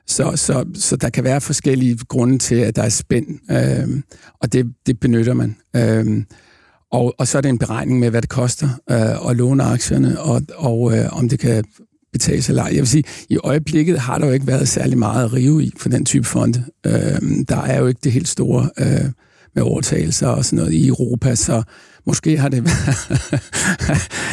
[0.07, 4.01] så, så, så der kan være forskellige grunde til, at der er spænd, øh,
[4.41, 5.55] og det, det benytter man.
[5.75, 6.23] Øh,
[6.91, 10.19] og, og så er det en beregning med, hvad det koster øh, at låne aktierne,
[10.21, 11.63] og, og øh, om det kan
[12.13, 12.69] betales eller ej.
[12.69, 15.71] Jeg vil sige, i øjeblikket har der jo ikke været særlig meget at rive i
[15.77, 16.63] for den type fonde.
[16.85, 19.11] Øh, der er jo ikke det helt store øh,
[19.55, 21.63] med overtagelser og sådan noget i Europa, så
[22.07, 23.41] måske har det været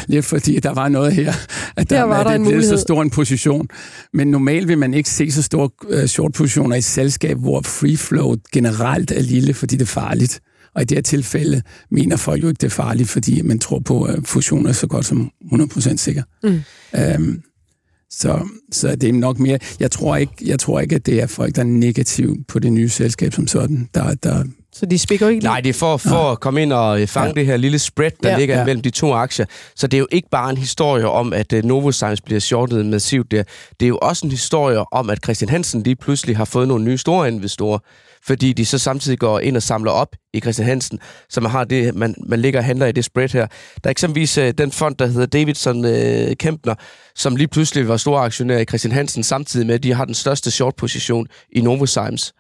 [0.12, 1.32] lidt fordi, der var noget her,
[1.76, 3.68] at der, der var der det en blevet så stor en position.
[4.12, 7.96] Men normalt vil man ikke se så store uh, short-positioner i et selskab, hvor free
[7.96, 10.40] flow generelt er lille, fordi det er farligt.
[10.74, 13.78] Og i det her tilfælde mener folk jo ikke, det er farligt, fordi man tror
[13.78, 16.22] på, at fusioner er så godt som 100% sikker.
[16.42, 16.62] Mm.
[17.16, 17.42] Um,
[18.18, 19.58] så, så det er nok mere...
[19.80, 22.72] Jeg tror, ikke, jeg tror ikke, at det er folk, der er negativ på det
[22.72, 26.30] nye selskab som sådan, der, der så de spikker ikke Nej, det er for, for
[26.32, 27.32] at komme ind og fange ja.
[27.32, 28.38] det her lille spread, der ja.
[28.38, 28.64] ligger ja.
[28.64, 29.46] mellem de to aktier.
[29.76, 33.30] Så det er jo ikke bare en historie om, at uh, Novozymes bliver shortet massivt
[33.30, 33.42] der.
[33.80, 36.84] Det er jo også en historie om, at Christian Hansen lige pludselig har fået nogle
[36.84, 37.78] nye store investorer,
[38.26, 40.98] fordi de så samtidig går ind og samler op i Christian Hansen,
[41.30, 43.46] så man har det, man, man ligger og handler i det spread her.
[43.84, 46.74] Der er eksempelvis øh, den fond, der hedder Davidson øh, Kempner,
[47.16, 50.14] som lige pludselig var store aktionær i Christian Hansen, samtidig med, at de har den
[50.14, 52.32] største short-position i Novozymes.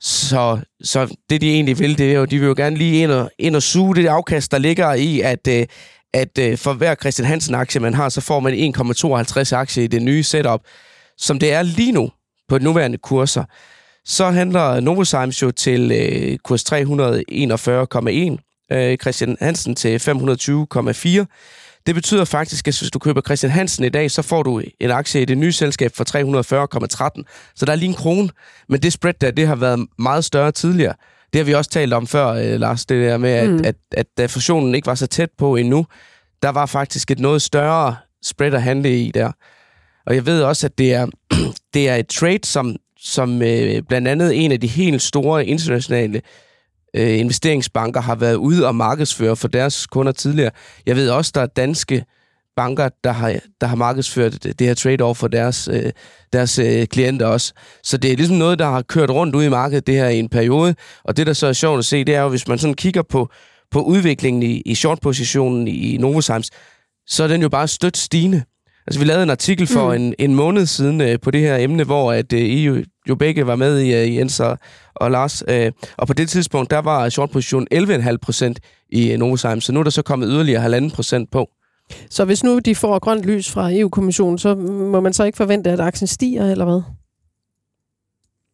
[0.00, 3.10] Så, så det, de egentlig vil, det er jo, de vil jo gerne lige ind
[3.10, 5.66] og, ind og suge det afkast, der ligger i, at, øh,
[6.14, 10.02] at øh, for hver Christian Hansen-aktie, man har, så får man 1,52 aktie i det
[10.02, 10.60] nye setup.
[11.18, 12.10] Som det er lige nu
[12.48, 13.44] på de nuværende kurser,
[14.04, 21.26] så handler Novozymes jo til øh, kurs 341,1, øh, Christian Hansen til 520,4,
[21.86, 24.90] det betyder faktisk, at hvis du køber Christian Hansen i dag, så får du en
[24.90, 27.52] aktie i det nye selskab for 340,13.
[27.54, 28.28] Så der er lige en krone.
[28.68, 30.94] Men det spread der, det har været meget større tidligere.
[31.32, 33.58] Det har vi også talt om før, øh, Lars, det der med, at, mm.
[33.58, 35.86] at, at, at da fusionen ikke var så tæt på endnu,
[36.42, 39.32] der var faktisk et noget større spread at handle i der.
[40.06, 41.06] Og jeg ved også, at det er,
[41.74, 46.20] det er et trade, som, som øh, blandt andet en af de helt store internationale
[46.96, 50.50] øh, investeringsbanker har været ude og markedsføre for deres kunder tidligere.
[50.86, 52.04] Jeg ved også, der er danske
[52.56, 55.92] banker, der har, der har markedsført det, det her trade-off for deres, øh,
[56.32, 57.52] deres øh, klienter også.
[57.82, 60.18] Så det er ligesom noget, der har kørt rundt ud i markedet det her i
[60.18, 60.74] en periode.
[61.04, 63.02] Og det, der så er sjovt at se, det er jo, hvis man sådan kigger
[63.02, 63.28] på,
[63.70, 66.50] på udviklingen i, i short-positionen i Novozymes,
[67.06, 68.42] så er den jo bare stødt stigende.
[68.86, 70.02] Altså, vi lavede en artikel for mm.
[70.02, 73.46] en, en måned siden øh, på det her emne, hvor at, øh, I jo, begge
[73.46, 74.58] var med i, uh, Jens og,
[74.94, 75.42] og Lars.
[75.48, 79.80] Øh, og på det tidspunkt, der var short position 11,5 procent i Novozymes, så nu
[79.80, 81.48] er der så kommet yderligere 1,5 procent på.
[82.10, 85.70] Så hvis nu de får grønt lys fra EU-kommissionen, så må man så ikke forvente,
[85.70, 86.80] at aktien stiger, eller hvad?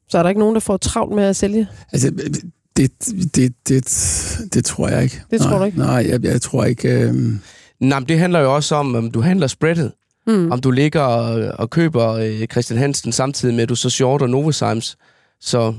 [0.09, 1.69] Så er der ikke nogen, der får travlt med at sælge?
[1.93, 2.11] Altså,
[2.77, 2.91] det,
[3.35, 3.85] det, det,
[4.55, 5.23] det tror jeg ikke.
[5.31, 5.79] Det tror nej, du ikke?
[5.79, 6.89] Nej, jeg, jeg tror ikke...
[6.89, 7.15] Øh...
[7.81, 9.93] Nej, men det handler jo også om, om du handler spreadet.
[10.31, 10.53] Mm.
[10.53, 14.27] Om du ligger og, og køber øh, Christian Hansen samtidig med, at du så shorter
[14.27, 14.97] Novozymes.
[15.41, 15.75] Så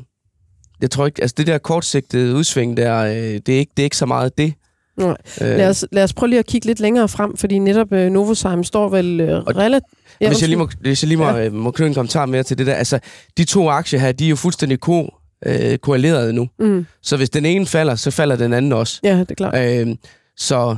[0.82, 3.86] jeg tror ikke, altså det der kortsigtede udsving der, øh, det, er ikke, det er
[3.86, 4.54] ikke så meget det.
[4.98, 5.18] Nej.
[5.42, 5.48] Øh.
[5.48, 8.68] Lad, os, lad os prøve lige at kigge lidt længere frem, fordi netop øh, Novozymes
[8.68, 9.84] står vel øh, relativt...
[10.22, 11.46] Ja, hvis, jeg lige må, hvis jeg lige må, ja.
[11.46, 12.74] øh, må knytte en kommentar mere til det der.
[12.74, 13.00] Altså,
[13.38, 15.14] de to aktier her, de er jo fuldstændig ko,
[15.46, 16.50] øh, korrelerede nu.
[16.60, 16.86] Mm.
[17.02, 19.00] Så hvis den ene falder, så falder den anden også.
[19.04, 19.88] Ja, det er klart.
[19.88, 19.96] Øh,
[20.38, 20.78] så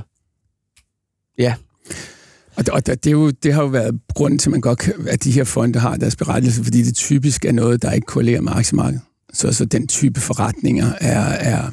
[1.37, 1.53] ja,
[2.55, 4.93] og, og det, er jo, det har jo været grunden til, at man godt kan,
[5.07, 8.41] at de her fonde har deres berettelse, fordi det typisk er noget, der ikke korrelerer
[8.41, 9.01] med aktiemarkedet.
[9.33, 11.71] Så, så den type forretninger er, er,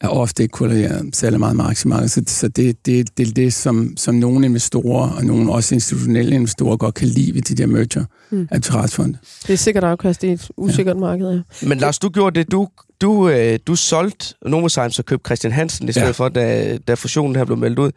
[0.00, 2.10] er ofte ikke korreleret særlig meget med aktiemarkedet.
[2.10, 6.34] Så, så det, det, det er det, som, som nogle investorer, og nogle også institutionelle
[6.34, 8.48] investorer, godt kan lide ved de der merger mm.
[8.50, 9.18] af trætsfonde.
[9.46, 11.00] Det er sikkert afkast i et usikkert ja.
[11.00, 11.68] marked, ja.
[11.68, 12.68] Men Lars, du gjorde det, du,
[13.00, 16.12] du, øh, du solgte Novozymes og købte Christian Hansen i stedet ja.
[16.12, 17.90] for, da, da fusionen her blev meldt ud.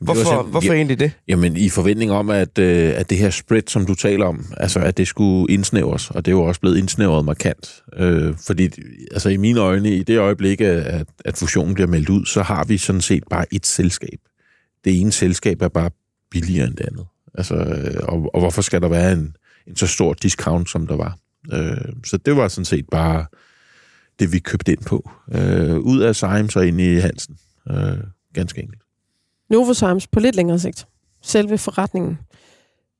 [0.00, 1.12] Hvorfor, hvorfor ja, egentlig det?
[1.28, 4.80] Jamen, i forventning om, at, øh, at det her spread, som du taler om, altså,
[4.80, 7.82] at det skulle indsnævres, og det er jo også blevet indsnævret markant.
[7.96, 8.70] Øh, fordi,
[9.10, 12.64] altså, i mine øjne, i det øjeblik, at, at fusionen bliver meldt ud, så har
[12.64, 14.18] vi sådan set bare et selskab.
[14.84, 15.90] Det ene selskab er bare
[16.30, 17.06] billigere end det andet.
[17.34, 20.96] Altså, øh, og, og hvorfor skal der være en, en så stor discount, som der
[20.96, 21.18] var?
[21.52, 23.26] Øh, så det var sådan set bare
[24.18, 25.10] det, vi købte ind på.
[25.32, 27.36] Øh, ud af Symes og ind i Hansen.
[27.70, 27.98] Øh,
[28.34, 28.82] ganske enkelt.
[29.50, 30.86] Novozymes på lidt længere sigt.
[31.22, 32.18] Selve forretningen.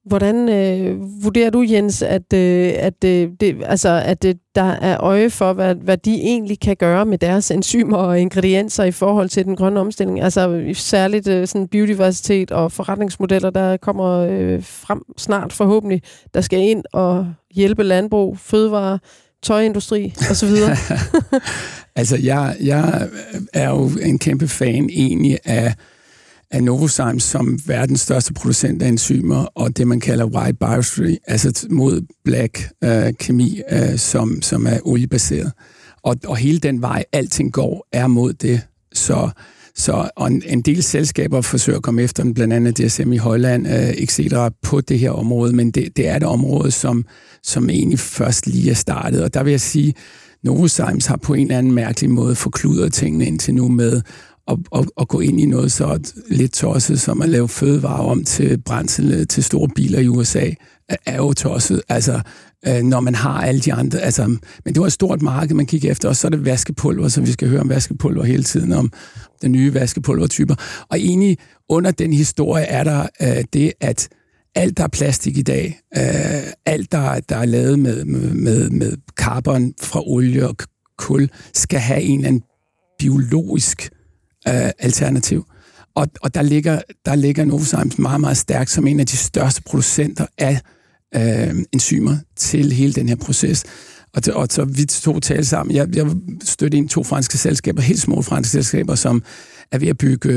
[0.07, 5.01] Hvordan øh, vurderer du, Jens, at, øh, at, øh, det, altså, at øh, der er
[5.01, 9.29] øje for, hvad, hvad de egentlig kan gøre med deres enzymer og ingredienser i forhold
[9.29, 10.21] til den grønne omstilling?
[10.21, 16.03] Altså særligt øh, sådan biodiversitet og forretningsmodeller, der kommer øh, frem snart forhåbentlig,
[16.35, 18.99] der skal ind og hjælpe landbrug, fødevare,
[19.43, 20.49] tøjindustri osv.?
[21.97, 23.09] altså, jeg, jeg
[23.55, 25.75] er jo en kæmpe fan egentlig af
[26.51, 31.67] af Novozymes som verdens største producent af enzymer, og det, man kalder white biochemistry, altså
[31.71, 35.53] mod black øh, kemi, øh, som, som er oliebaseret.
[36.03, 38.61] Og, og hele den vej, alting går, er mod det.
[38.93, 39.31] Så,
[39.75, 43.17] så og en, en del selskaber forsøger at komme efter den, blandt andet DSM i
[43.17, 44.21] Holland, øh, etc.,
[44.63, 47.05] på det her område, men det, det er det område, som,
[47.43, 49.23] som egentlig først lige er startet.
[49.23, 49.95] Og der vil jeg sige,
[50.43, 54.03] Novozymes har på en eller anden mærkelig måde forkludret tingene indtil nu med
[54.49, 58.25] at, at, at gå ind i noget så lidt tosset som at lave fødevarer om
[58.25, 60.51] til brændsel til store biler i USA,
[61.07, 61.83] er jo tosset.
[61.89, 62.21] Altså,
[62.69, 63.99] øh, når man har alle de andre...
[63.99, 64.27] Altså,
[64.65, 67.21] men det var et stort marked, man kiggede efter, og så er det vaskepulver, så
[67.21, 68.93] vi skal høre om vaskepulver hele tiden, om
[69.43, 70.55] den nye vaskepulvertyper.
[70.91, 74.09] Og egentlig under den historie er der øh, det, at
[74.55, 78.93] alt, der er plastik i dag, øh, alt, der, der er lavet med, med, med
[79.17, 80.57] carbon fra olie og
[80.99, 82.43] kul, skal have en eller anden
[82.99, 83.91] biologisk
[84.49, 85.47] øh, alternativ.
[85.95, 89.63] Og, og der ligger, der ligger Novozymes meget, meget stærkt som en af de største
[89.63, 90.61] producenter af
[91.15, 93.65] øh, enzymer til hele den her proces.
[94.15, 95.77] Og, til, og så vi to talte sammen.
[95.77, 96.07] Jeg, jeg
[96.45, 99.23] støttede ind to franske selskaber, helt små franske selskaber, som
[99.73, 100.37] er ved at bygge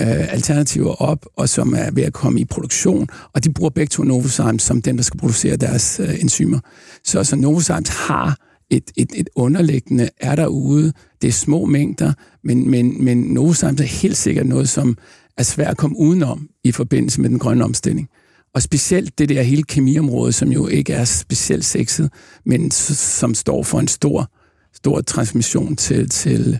[0.00, 3.90] øh, alternativer op, og som er ved at komme i produktion, og de bruger begge
[3.90, 6.60] to Novozymes som den, der skal producere deres øh, enzymer.
[7.04, 8.36] Så, så Novozymes har
[8.70, 10.92] et, et, et underliggende er derude.
[11.24, 14.96] Det er små mængder, men, men, men Novozymes er helt sikkert noget, som
[15.36, 18.08] er svært at komme udenom i forbindelse med den grønne omstilling.
[18.54, 22.10] Og specielt det der hele kemiområde, som jo ikke er specielt sexet,
[22.46, 24.30] men som står for en stor,
[24.74, 26.58] stor transmission til, til,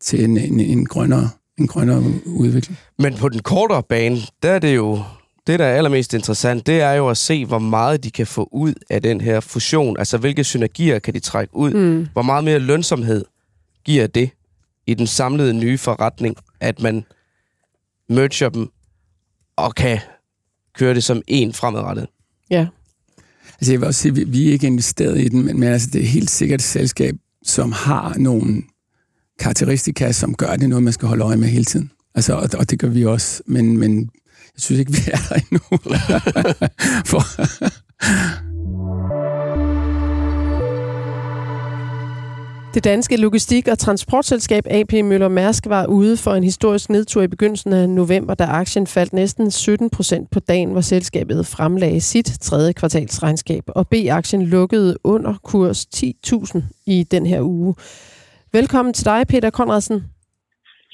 [0.00, 1.28] til en, en, en, grønnere,
[1.58, 2.78] en grønnere udvikling.
[2.98, 5.02] Men på den kortere bane, der er det jo
[5.46, 8.48] det, der er allermest interessant, det er jo at se, hvor meget de kan få
[8.52, 9.98] ud af den her fusion.
[9.98, 11.70] Altså, hvilke synergier kan de trække ud?
[11.70, 12.06] Mm.
[12.12, 13.24] Hvor meget mere lønsomhed
[13.86, 14.30] giver det
[14.86, 17.04] i den samlede nye forretning, at man
[18.08, 18.68] merger dem
[19.56, 19.98] og kan
[20.74, 22.06] køre det som en fremadrettet?
[22.50, 22.66] Ja.
[23.54, 25.68] Altså, jeg vil også sige, at vi, vi er ikke investeret i den, men, men
[25.68, 28.62] altså, det er helt sikkert et selskab, som har nogle
[29.38, 31.90] karakteristika, som gør det noget, man skal holde øje med hele tiden.
[32.14, 34.00] Altså, og, og det gør vi også, men, men
[34.54, 35.60] jeg synes ikke, vi er der endnu.
[37.10, 37.22] For
[42.76, 47.28] Det danske logistik- og transportselskab AP Møller Mærsk var ude for en historisk nedtur i
[47.28, 52.26] begyndelsen af november, da aktien faldt næsten 17 procent på dagen, hvor selskabet fremlagde sit
[52.40, 53.62] tredje kvartalsregnskab.
[53.66, 57.74] Og B-aktien lukkede under kurs 10.000 i den her uge.
[58.52, 60.04] Velkommen til dig, Peter Konradsen.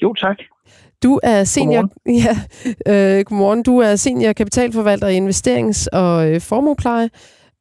[0.01, 0.37] Jo, tak.
[1.03, 2.23] Du er senior, godmorgen.
[2.87, 3.63] Ja, øh, godmorgen.
[3.63, 7.09] Du er senior kapitalforvalter i investerings- og øh, formuepleje.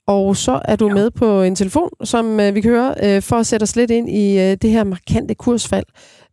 [0.06, 0.94] Og så er du ja.
[0.94, 3.90] med på en telefon, som øh, vi kan høre, øh, for at sætte os lidt
[3.90, 5.88] ind i øh, det her markante kursfald.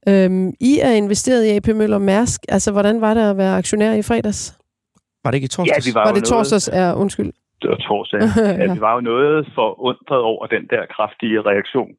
[0.09, 2.41] Øhm, I er investeret i AP Møller Mærsk.
[2.49, 4.41] Altså, hvordan var det at være aktionær i fredags?
[5.23, 5.87] Var det ikke i torsdags?
[5.87, 6.69] Ja, vi var, var det torsdags?
[6.73, 7.31] Ja, undskyld.
[7.61, 8.19] Det var torsdag.
[8.21, 8.49] ja.
[8.61, 11.91] ja, vi var jo noget for undret over den der kraftige reaktion,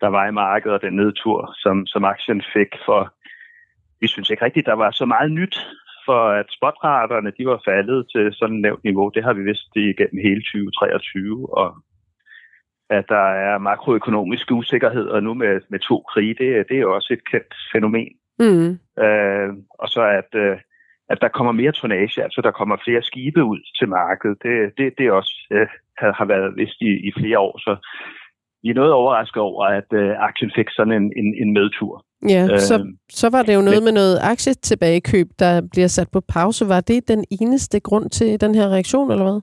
[0.00, 3.00] der var i markedet, og den nedtur, som, som aktien fik for
[4.00, 5.56] vi synes ikke rigtigt, der var så meget nyt,
[6.06, 9.08] for at spotraterne de var faldet til sådan et lavt niveau.
[9.14, 11.68] Det har vi vidst igennem hele 2023, og
[12.90, 17.24] at der er makroøkonomiske usikkerheder nu med, med to krige, det, det er også et
[17.30, 18.08] kendt fænomen.
[18.38, 18.70] Mm.
[19.04, 20.56] Øh, og så at, øh,
[21.08, 24.94] at der kommer mere tonnage, altså der kommer flere skibe ud til markedet, det, det,
[24.98, 25.66] det også øh,
[25.98, 27.58] har, har været vist i, i flere år.
[27.58, 27.76] Så
[28.62, 32.05] vi er noget overrasket over, at øh, aktien fik sådan en, en, en medtur.
[32.28, 36.08] Ja, øh, så, så var det jo noget men, med noget aktietilbagekøb, der bliver sat
[36.12, 36.68] på pause.
[36.68, 39.40] Var det den eneste grund til den her reaktion, eller hvad?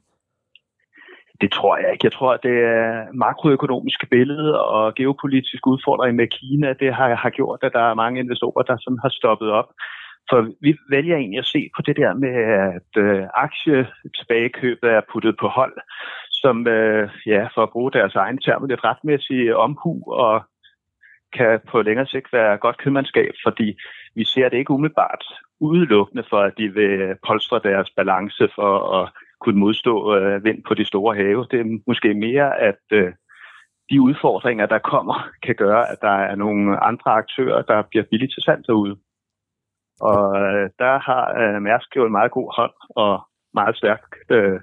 [1.42, 2.06] Det tror jeg ikke.
[2.06, 7.30] Jeg tror, at det er makroøkonomiske billede og geopolitiske udfordringer med Kina, det har, har
[7.30, 9.70] gjort, at der er mange investorer, der sådan har stoppet op.
[10.30, 12.34] For vi vælger egentlig at se på det der med,
[12.78, 15.78] at øh, aktietilbagekøbet er puttet på hold,
[16.32, 20.44] som øh, ja, for at bruge deres egen term, lidt retmæssig omhu og
[21.38, 23.78] kan på længere sigt være godt købmandskab, fordi
[24.16, 25.24] vi ser det ikke umiddelbart
[25.60, 29.10] udelukkende for, at de vil polstre deres balance for at
[29.42, 31.48] kunne modstå øh, vind på de store have.
[31.52, 33.14] Det er måske mere, at øh,
[33.90, 38.34] de udfordringer, der kommer, kan gøre, at der er nogle andre aktører, der bliver billigt
[38.34, 38.96] til salg derude.
[40.02, 43.22] Og øh, der har øh, Mærsk jo en meget god hånd, og
[43.54, 44.60] meget stærk øh,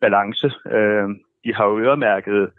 [0.00, 0.46] balance.
[0.76, 1.08] Øh,
[1.44, 2.50] de har jo øremærket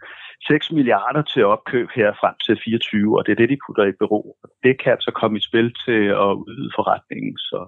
[0.46, 3.92] 6 milliarder til opkøb her frem til 24, og det er det, de putter i
[4.00, 4.36] bero.
[4.62, 7.58] Det kan altså komme i spil til at udvide forretningen, så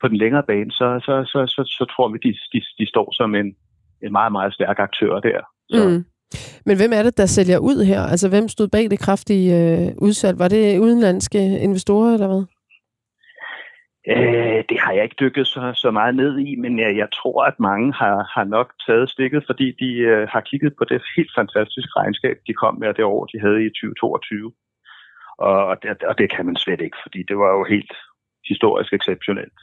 [0.00, 3.08] på den længere bane, så, så, så, så, så tror vi, de, de, de står
[3.12, 3.48] som en,
[4.04, 5.40] en meget, meget stærk aktør der.
[5.70, 5.88] Så.
[5.88, 6.04] Mm.
[6.66, 8.02] Men hvem er det, der sælger ud her?
[8.02, 10.38] Altså, hvem stod bag det kraftige øh, udsalg?
[10.38, 12.44] Var det udenlandske investorer, eller hvad?
[14.08, 17.44] Øh, det har jeg ikke dykket så, så meget ned i, men jeg, jeg tror,
[17.44, 21.32] at mange har, har nok taget stikket, fordi de øh, har kigget på det helt
[21.38, 24.52] fantastiske regnskab, de kom med det år, de havde i 2022.
[25.38, 27.92] Og det, og det kan man slet ikke, fordi det var jo helt
[28.48, 29.58] historisk exceptionelt.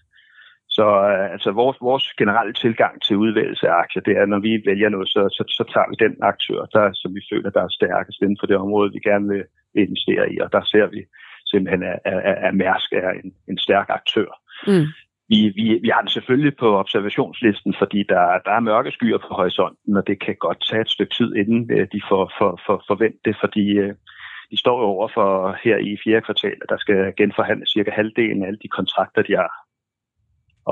[0.69, 4.63] Så øh, altså vores, vores generelle tilgang til udvælgelse af aktier, det er, når vi
[4.65, 7.77] vælger noget, så, så, så tager vi den aktør, der, som vi føler, der er
[7.79, 9.43] stærkest inden for det område, vi gerne vil
[9.83, 10.39] investere i.
[10.39, 11.01] Og der ser vi
[11.51, 14.29] simpelthen, at, at, at Mærsk er en, en stærk aktør.
[14.67, 14.87] Mm.
[15.29, 19.31] Vi, vi, vi har den selvfølgelig på observationslisten, fordi der, der er mørke skyer på
[19.39, 22.83] horisonten, og det kan godt tage et stykke tid, inden øh, de får for, for,
[22.87, 23.93] forventet det, fordi øh,
[24.51, 28.43] de står jo over for her i fjerde kvartal, at der skal genforhandle cirka halvdelen
[28.43, 29.51] af alle de kontrakter, de har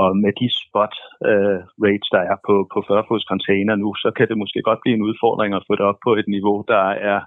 [0.01, 0.95] og med de spot
[1.29, 4.95] uh, rates, der er på, på 40-fods container nu, så kan det måske godt blive
[4.97, 7.19] en udfordring at få det op på et niveau, der er,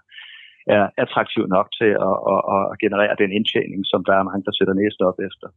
[0.76, 2.40] er attraktivt nok til at, at,
[2.72, 5.48] at generere den indtjening, som der er mange, der sætter næste op efter.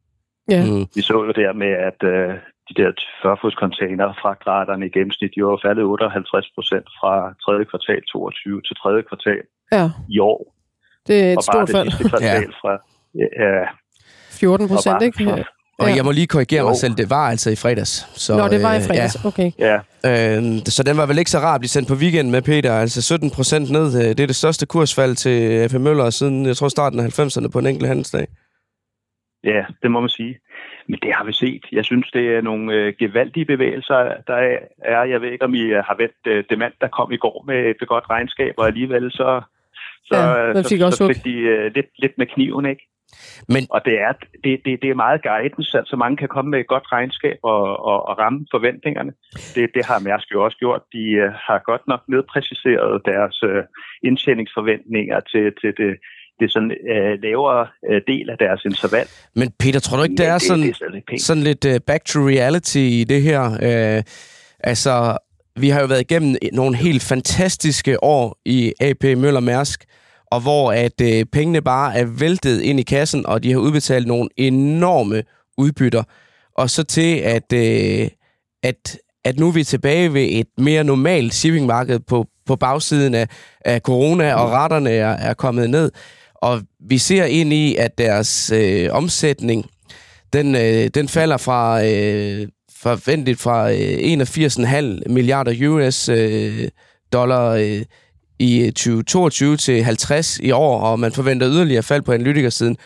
[0.53, 0.61] Ja.
[0.69, 0.85] Mm.
[0.95, 2.31] Vi så jo der med, at uh,
[2.67, 2.91] de der
[3.21, 8.61] 40-fods container fra graderne i gennemsnit jo er faldet 58 procent fra tredje kvartal 22
[8.67, 9.43] til tredje kvartal
[9.77, 9.85] ja.
[10.15, 10.41] i år.
[11.07, 11.89] Det er et og stort fald.
[12.09, 12.59] kvartal ja.
[12.61, 12.73] fra...
[13.15, 13.65] Ja,
[14.41, 15.23] 14 procent, ikke?
[15.23, 15.37] Fra,
[15.81, 15.95] og ja.
[15.95, 16.67] jeg må lige korrigere jo.
[16.67, 17.93] mig selv, det var altså i fredags.
[18.23, 19.27] Så, Nå, det var i øh, fredags, ja.
[19.29, 19.49] okay.
[19.59, 19.77] Ja.
[20.09, 20.41] Øh,
[20.75, 22.73] så den var vel ikke så rar at blive sendt på weekend med, Peter.
[22.73, 25.73] Altså 17 procent ned, øh, det er det største kursfald til F.
[25.73, 28.27] Møller siden, jeg tror, starten af 90'erne på en enkelt handelsdag.
[29.43, 30.39] Ja, det må man sige.
[30.89, 31.65] Men det har vi set.
[31.71, 35.03] Jeg synes, det er nogle øh, gevaldige bevægelser, der er.
[35.03, 37.59] Jeg ved ikke, om I har vendt øh, det mand, der kom i går med
[37.69, 39.41] et godt regnskab, og alligevel så,
[40.05, 42.83] så, ja, fik så, så fik de øh, lidt, lidt med kniven, ikke?
[43.47, 46.59] Men, og det er, det, det, det er meget guidance, altså mange kan komme med
[46.59, 49.11] et godt regnskab og, og, og ramme forventningerne.
[49.55, 50.81] Det, det har Mærsk jo også gjort.
[50.93, 53.63] De uh, har godt nok nedpræciseret deres uh,
[54.03, 55.91] indtjeningsforventninger til, til det,
[56.39, 59.07] det sådan uh, lavere uh, del af deres interval.
[59.35, 61.75] Men Peter, tror du ikke, der ja, er sådan, det, det er sådan lidt uh,
[61.87, 63.41] back to reality i det her?
[63.67, 64.03] Uh,
[64.71, 65.17] altså,
[65.55, 69.85] vi har jo været igennem nogle helt fantastiske år i AP Møller Mærsk,
[70.31, 74.07] og hvor at øh, pengene bare er væltet ind i kassen, og de har udbetalt
[74.07, 75.23] nogle enorme
[75.57, 76.03] udbytter.
[76.57, 78.07] Og så til, at, øh,
[78.63, 83.27] at, at nu er vi tilbage ved et mere normalt shippingmarked på, på bagsiden af,
[83.65, 85.91] af corona, og retterne er, er kommet ned.
[86.35, 89.65] Og vi ser ind i, at deres øh, omsætning,
[90.33, 92.47] den, øh, den falder fra øh,
[92.81, 96.67] forventet fra øh, 81,5 milliarder US øh,
[97.13, 97.81] dollar øh,
[98.41, 102.77] i 2022 til 50 i år, og man forventer yderligere fald på analytikersiden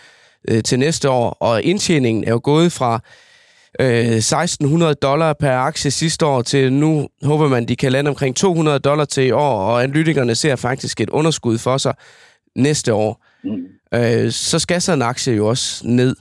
[0.49, 1.29] øh, til næste år.
[1.29, 2.99] Og indtjeningen er jo gået fra
[3.79, 8.35] øh, 1600 dollar per aktie sidste år til nu håber man, de kan lande omkring
[8.35, 11.93] 200 dollar til i år, og analytikerne ser faktisk et underskud for sig
[12.55, 13.25] næste år.
[13.43, 13.99] Mm.
[13.99, 16.15] Øh, så skal så en aktie jo også ned.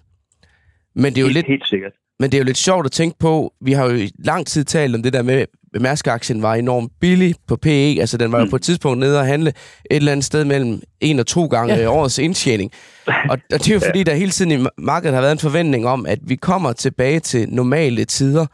[0.95, 1.93] Men det er jo helt, lidt, helt sikkert.
[2.21, 4.65] Men det er jo lidt sjovt at tænke på, vi har jo i lang tid
[4.65, 5.45] talt om det der med,
[5.81, 8.51] Mærsk-aktien var enormt billig på PE, altså den var jo mm.
[8.51, 11.75] på et tidspunkt nede og handle et eller andet sted mellem en og to gange
[11.75, 11.91] ja.
[11.91, 12.71] årets indtjening.
[13.07, 15.87] Og, og det er jo fordi, der hele tiden i markedet har været en forventning
[15.87, 18.47] om, at vi kommer tilbage til normale tider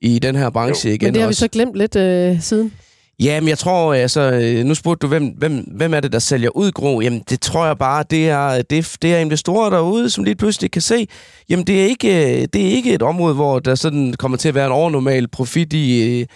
[0.00, 0.94] i den her branche jo.
[0.94, 1.06] igen.
[1.06, 1.44] Men det har også.
[1.44, 2.72] vi så glemt lidt øh, siden.
[3.20, 6.18] Ja, men jeg tror, altså, øh, nu spurgte du, hvem, hvem, hvem er det, der
[6.18, 7.00] sælger ud, Gro?
[7.00, 10.70] Jamen, det tror jeg bare, det er, det, det er investorer derude, som lige pludselig
[10.70, 11.08] kan se,
[11.48, 14.54] jamen, det er, ikke, det er ikke et område, hvor der sådan kommer til at
[14.54, 16.26] være en overnormal profit i øh,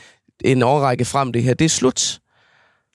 [0.44, 1.54] en årrække frem det her.
[1.54, 2.20] Det er slut.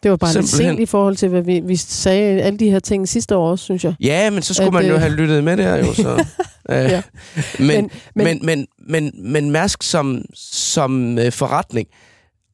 [0.04, 0.60] Det var bare Simpelthen.
[0.60, 3.52] lidt sent i forhold til, hvad vi, vi sagde alle de her ting sidste år
[3.52, 3.94] også, synes jeg.
[4.00, 5.00] Ja, men så skulle at, man jo øh...
[5.00, 5.94] have lyttet med det her jo.
[5.94, 6.26] Så.
[6.70, 7.02] ja.
[7.60, 11.88] men, men, men, men, men, men Mærsk som, som forretning,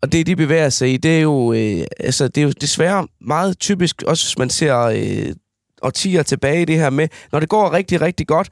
[0.01, 3.07] og det, de bevæger sig i, det er jo, øh, altså, det er jo desværre
[3.21, 5.35] meget typisk, også hvis man ser øh,
[5.81, 8.49] årtier tilbage i det her med, når det går rigtig, rigtig godt,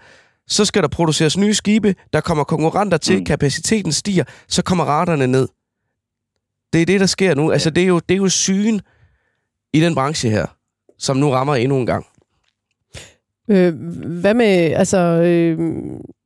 [0.48, 3.26] så skal der produceres nye skibe, der kommer konkurrenter til, mm.
[3.26, 5.48] kapaciteten stiger, så kommer raterne ned.
[6.74, 7.52] Det er det, der sker nu.
[7.52, 8.82] Altså, det er jo, det er jo sygen
[9.74, 10.46] i den branche her,
[11.00, 12.06] som nu rammer endnu en gang.
[13.50, 13.74] Øh,
[14.22, 15.60] hvad med, altså, øh,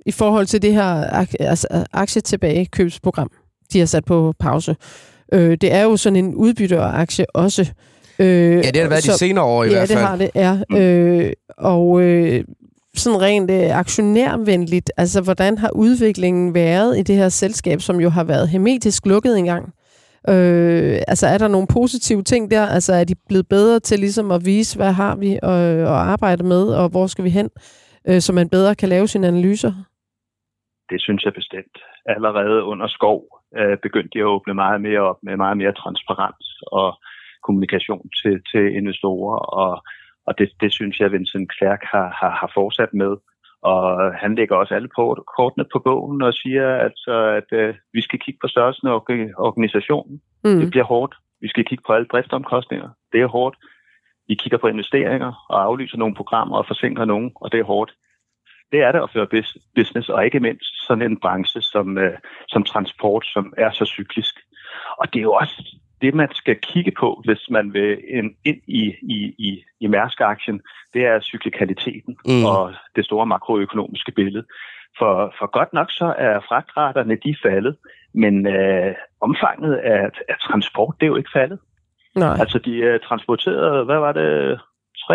[0.06, 3.32] i forhold til det her ak- altså, aktietilbagekøbsprogram,
[3.74, 4.72] de har sat på pause.
[4.72, 7.72] Øh, det er jo sådan en udbytteraktie også.
[8.20, 10.00] Øh, ja, det har det været så, de senere år i ja, hvert fald.
[10.00, 10.80] Ja, det har det, ja.
[10.80, 12.44] Øh, og øh,
[12.96, 18.10] sådan rent øh, aktionærvenligt, altså hvordan har udviklingen været i det her selskab, som jo
[18.10, 19.74] har været hermetisk lukket engang?
[20.30, 22.66] Øh, altså er der nogle positive ting der?
[22.66, 26.44] Altså er de blevet bedre til ligesom at vise, hvad har vi at, at arbejde
[26.44, 27.50] med, og hvor skal vi hen,
[28.08, 29.74] øh, så man bedre kan lave sine analyser?
[30.90, 31.78] Det synes jeg bestemt.
[32.06, 33.20] Allerede under skov
[33.58, 37.00] øh, begyndte de at åbne meget mere op med meget mere transparens og
[37.44, 39.84] kommunikation til, til investorer, og,
[40.28, 43.14] og det, det synes jeg, Vincent Clark har, har, har fortsat med.
[43.62, 44.90] Og han lægger også alle
[45.38, 48.94] kortene på bogen og siger, altså, at øh, vi skal kigge på størrelsen af
[49.48, 50.22] organisationen.
[50.44, 50.60] Mm.
[50.60, 51.16] Det bliver hårdt.
[51.42, 52.90] Vi skal kigge på alle driftsomkostninger.
[53.14, 53.56] Det er hårdt.
[54.28, 57.92] Vi kigger på investeringer og aflyser nogle programmer og forsinker nogen, og det er hårdt.
[58.74, 59.44] Det er det at føre
[59.76, 62.18] business, og ikke mindst sådan en branche som, øh,
[62.48, 64.36] som transport, som er så cyklisk.
[64.98, 68.94] Og det er jo også det, man skal kigge på, hvis man vil ind i,
[69.16, 70.62] i, i, i Mærsk-aktien,
[70.94, 72.46] det er cyklikaliteten mm.
[72.46, 74.46] og det store makroøkonomiske billede.
[74.98, 77.76] For, for godt nok så er fragtraterne de faldet,
[78.14, 81.60] men øh, omfanget af, af transport, det er jo ikke faldet.
[82.16, 82.36] Nej.
[82.40, 84.60] Altså de er transporteret, hvad var det,
[84.98, 85.14] 3.100,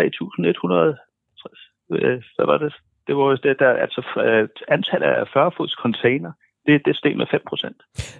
[1.91, 2.73] øh, hvad var det?
[3.09, 6.31] Det var det der, altså øh, antallet af 40-fods container,
[6.65, 7.77] det, det steg med 5 procent.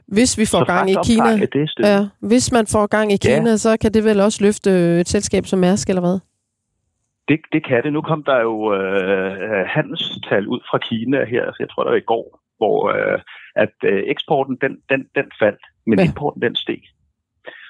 [0.08, 3.50] Hvis vi får så gang i Kina, det ja, hvis man får gang i Kina,
[3.50, 3.58] ja.
[3.66, 4.70] så kan det vel også løfte
[5.02, 6.20] et selskab som Mærsk, eller hvad?
[7.28, 7.94] Det, det kan det.
[7.94, 12.12] Nu kom der jo øh, handelstal ud fra Kina her, jeg tror det var i
[12.14, 13.20] går, hvor øh,
[13.56, 16.06] at øh, eksporten den, den, den faldt, men ja.
[16.06, 16.82] importen den steg.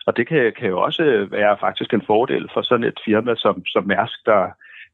[0.07, 3.65] Og det kan, kan jo også være faktisk en fordel for sådan et firma som,
[3.65, 4.43] som Mærsk, der,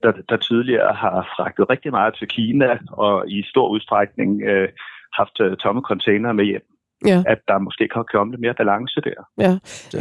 [0.03, 4.69] der, der tidligere har fragtet rigtig meget til Kina og i stor udstrækning øh,
[5.13, 6.65] haft uh, tomme container med hjem.
[7.05, 7.23] Ja.
[7.27, 9.21] At der måske kan komme lidt mere balance der.
[9.39, 9.53] Ja.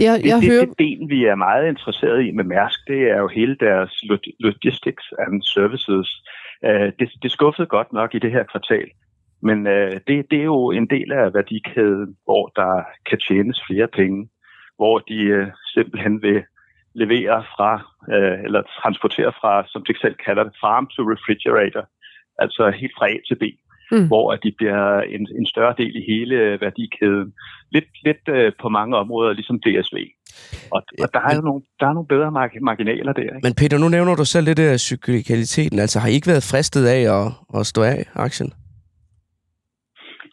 [0.07, 0.65] Jeg, jeg det, hører...
[0.65, 4.05] det ben, vi er meget interesseret i med Mærsk, det er jo hele deres
[4.41, 6.09] logistics and services.
[6.67, 8.89] Uh, det, det skuffede godt nok i det her kvartal.
[9.43, 13.89] Men uh, det, det er jo en del af værdikæden, hvor der kan tjenes flere
[13.89, 14.29] penge.
[14.77, 16.43] Hvor de uh, simpelthen vil
[16.95, 17.73] levere fra,
[18.15, 21.85] uh, eller transportere fra, som de selv kalder det, farm to refrigerator.
[22.39, 23.45] Altså helt fra A til B
[23.93, 24.07] mm.
[24.07, 27.33] hvor at de bliver en, en større del i hele værdikæden.
[27.71, 29.99] Lidt, lidt øh, på mange områder, ligesom DSV.
[30.73, 32.31] Og, og der er jo nogle, der er nogle bedre
[32.61, 33.23] marginaler der.
[33.23, 33.41] Ikke?
[33.43, 35.79] Men Peter, nu nævner du selv lidt af cyklikaliteten.
[35.79, 37.27] Altså har I ikke været fristet af at,
[37.59, 38.53] at stå af aktien?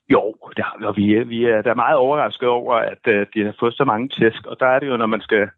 [0.09, 3.45] Jo, det har, og vi, vi er der er meget overrasket over, at uh, de
[3.45, 4.45] har fået så mange tæsk.
[4.45, 5.49] Og der er det jo, når man skal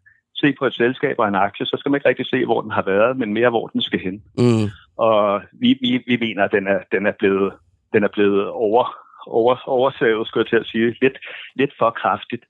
[0.44, 2.70] se på et selskab og en aktie, så skal man ikke rigtig se, hvor den
[2.78, 4.16] har været, men mere, hvor den skal hen.
[4.38, 4.66] Mm.
[5.06, 7.52] Og vi, vi, vi mener, at den er, den er blevet
[7.94, 8.84] den er blevet over,
[9.26, 11.16] over, oversavet, skulle jeg til at sige, lidt,
[11.56, 12.44] lidt for kraftigt.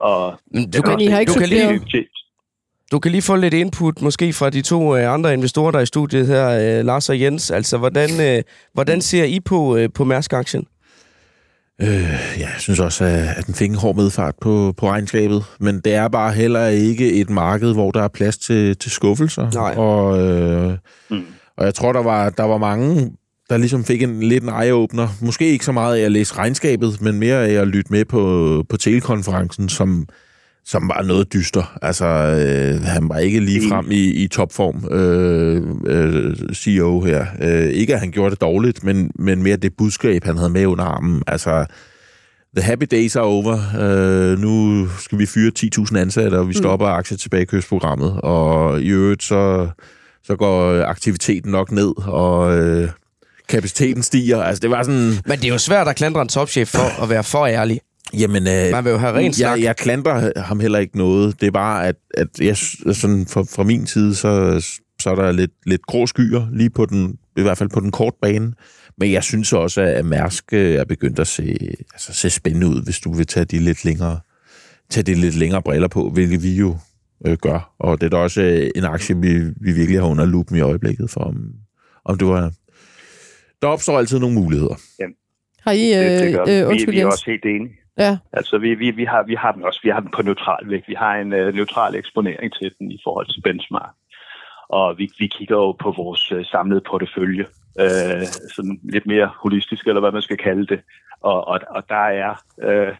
[0.00, 0.20] Og
[0.74, 2.08] du kan, I har ikke du kan lige,
[2.92, 5.82] du kan lige få lidt input, måske fra de to øh, andre investorer, der er
[5.82, 7.50] i studiet her, øh, Lars og Jens.
[7.50, 8.42] Altså, hvordan, øh,
[8.72, 10.66] hvordan ser I på, på Mærsk-aktien?
[11.82, 11.88] Øh,
[12.38, 13.04] ja, jeg synes også,
[13.36, 17.12] at den fik en hård medfart på, på regnskabet, men det er bare heller ikke
[17.12, 19.50] et marked, hvor der er plads til, til skuffelser.
[19.54, 19.74] Nej.
[19.76, 20.76] Og, øh,
[21.10, 21.24] mm.
[21.56, 23.12] og jeg tror, der var, der var mange
[23.50, 25.08] der ligesom fik en lidt en eye-opener.
[25.20, 28.64] Måske ikke så meget af at læse regnskabet, men mere af at lytte med på,
[28.68, 30.06] på telekonferencen, som,
[30.70, 31.78] som var noget dyster.
[31.82, 37.26] Altså, øh, han var ikke lige frem i, i topform, øh, øh, CEO her.
[37.40, 40.66] Øh, ikke at han gjorde det dårligt, men, men mere det budskab, han havde med
[40.66, 41.22] under armen.
[41.26, 41.66] Altså,
[42.56, 43.58] the happy days are over.
[43.80, 46.62] Øh, nu skal vi fyre 10.000 ansatte, og vi mm.
[46.62, 46.92] stopper mm.
[46.92, 48.20] aktietilbagekøbsprogrammet.
[48.22, 49.68] Og i øvrigt, så,
[50.24, 52.58] så går aktiviteten nok ned, og...
[52.58, 52.88] Øh,
[53.48, 54.42] kapaciteten stiger.
[54.42, 55.12] Altså, det var sådan...
[55.26, 57.80] Men det er jo svært at klandre en topchef for at være for ærlig.
[58.18, 59.58] Jamen, øh, Man vil jo have rent snak.
[59.58, 61.40] Jeg, jeg klandrer ham heller ikke noget.
[61.40, 62.56] Det er bare, at, at jeg,
[62.96, 64.60] sådan fra, fra min side, så,
[65.00, 67.90] så er der lidt, lidt grå skyer, lige på den, i hvert fald på den
[67.90, 68.52] korte bane.
[68.98, 71.58] Men jeg synes også, at Mærsk øh, er begyndt at se,
[71.92, 74.20] altså, se spændende ud, hvis du vil tage de lidt længere,
[74.90, 76.76] tage de lidt længere briller på, hvilket vi jo
[77.26, 77.74] øh, gør.
[77.78, 80.60] Og det er da også øh, en aktie, vi, vi virkelig har under lupen i
[80.60, 81.52] øjeblikket, for om,
[82.04, 82.52] om det var
[83.62, 84.74] der opstår altid nogle muligheder.
[85.00, 85.04] Ja.
[85.60, 87.79] Har I, øh, det, det gør, øh, undskyld, vi, vi er også helt enige.
[88.00, 88.18] Ja.
[88.32, 90.88] Altså, vi, vi, vi, har, vi har den også vi har den på neutral vægt.
[90.88, 93.94] Vi har en uh, neutral eksponering til den i forhold til benchmark.
[94.68, 97.44] Og vi, vi kigger jo på vores uh, samlede portefølje,
[97.82, 98.24] uh,
[98.54, 100.80] sådan lidt mere holistisk, eller hvad man skal kalde det.
[101.20, 102.32] Og, og, og der er
[102.66, 102.94] uh, Øh,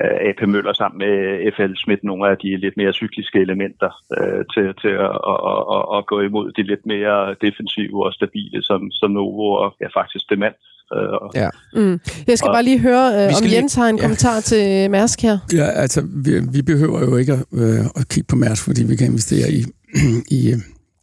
[0.00, 1.14] AP Møller sammen med
[1.56, 5.38] FL Schmidt nogle af de lidt mere cykliske elementer øh, til, til at, at,
[5.76, 9.88] at, at gå imod de lidt mere defensive og stabile som, som Novo og ja,
[10.00, 10.54] faktisk Demand.
[10.96, 11.48] Øh, ja.
[11.74, 12.00] Mm.
[12.26, 14.02] Jeg skal og, bare lige høre, øh, om Jens lige, har en ja.
[14.02, 15.38] kommentar til Mærsk her.
[15.52, 18.96] Ja, altså, vi, vi behøver jo ikke at, øh, at kigge på Mærsk, fordi vi
[18.96, 19.60] kan investere i,
[20.38, 20.54] i,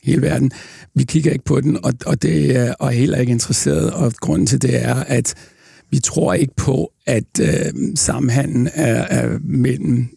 [0.04, 0.52] hele verden.
[0.96, 4.12] Vi kigger ikke på den, og, og det er og er heller ikke interesseret, og
[4.22, 5.36] grunden til det er, at
[5.92, 10.08] vi tror ikke på, at øh, sammenhandlen er, er mellem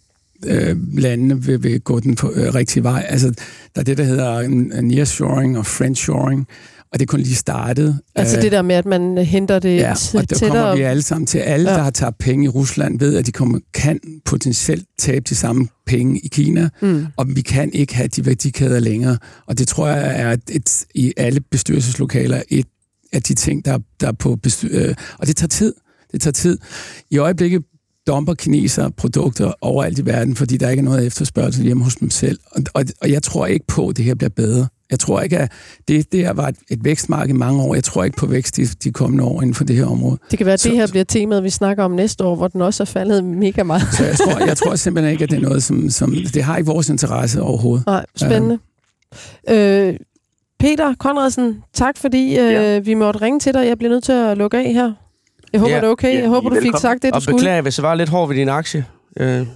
[0.46, 3.06] øh, landene vil, vil gå den for, øh, rigtige vej.
[3.08, 3.28] Altså,
[3.74, 4.48] der er det, der hedder
[4.82, 6.46] nearshoring og friendshoring,
[6.92, 7.98] og det kun lige startet.
[8.14, 11.02] Altså det der med, at man henter det ja, tættere og der kommer vi alle
[11.02, 11.38] sammen til.
[11.38, 11.76] Alle, ja.
[11.76, 15.68] der har taget penge i Rusland, ved, at de kommer, kan potentielt tabe de samme
[15.86, 17.06] penge i Kina, mm.
[17.16, 19.18] og vi kan ikke have de værdikæder længere.
[19.46, 22.66] Og det tror jeg er et, et, i alle bestyrelseslokaler et
[23.14, 24.88] af de ting, der, der er på bestyr...
[24.88, 25.74] Øh, og det tager tid.
[26.12, 26.58] Det tager tid.
[27.10, 27.62] I øjeblikket
[28.06, 32.10] dumper kineser produkter overalt i verden, fordi der ikke er noget efterspørgsel hjemme hos dem
[32.10, 32.38] selv.
[32.50, 34.66] Og, og, og jeg tror ikke på, at det her bliver bedre.
[34.90, 35.52] Jeg tror ikke, at
[35.88, 37.74] det der var et, et vækstmarked i mange år.
[37.74, 40.18] Jeg tror ikke på vækst de, de kommende år inden for det her område.
[40.30, 42.60] Det kan være, at det her bliver temaet, vi snakker om næste år, hvor den
[42.60, 43.82] også er faldet mega meget.
[43.92, 46.56] Så jeg tror, jeg tror simpelthen ikke, at det er noget, som, som det har
[46.56, 47.86] ikke vores interesse overhovedet.
[47.86, 48.58] Nej, spændende.
[49.50, 49.96] Øh,
[50.64, 52.78] Peter Konradsen, tak fordi øh, ja.
[52.78, 53.66] vi måtte ringe til dig.
[53.66, 54.92] Jeg bliver nødt til at lukke af her.
[55.52, 55.80] Jeg håber, ja.
[55.80, 56.14] det er okay.
[56.20, 57.36] Jeg håber, du fik sagt det, du og skulle.
[57.36, 58.84] Og beklager, hvis jeg var lidt hård ved din aktie.
[59.20, 59.46] Øh.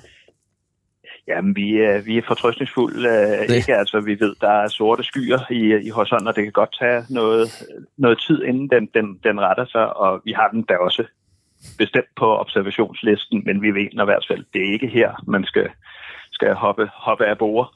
[1.29, 3.09] Jamen, vi er, vi er fortrøstningsfulde.
[3.49, 3.77] Uh, ikke?
[3.77, 7.05] Altså, vi ved, der er sorte skyer i, i horisonten, og det kan godt tage
[7.11, 7.49] noget,
[7.99, 11.05] noget tid, inden den, den, den retter sig, og vi har den da også
[11.79, 15.69] bestemt på observationslisten, men vi ved i hvert fald, det er ikke her, man skal,
[16.33, 17.75] skal hoppe, hoppe af bord.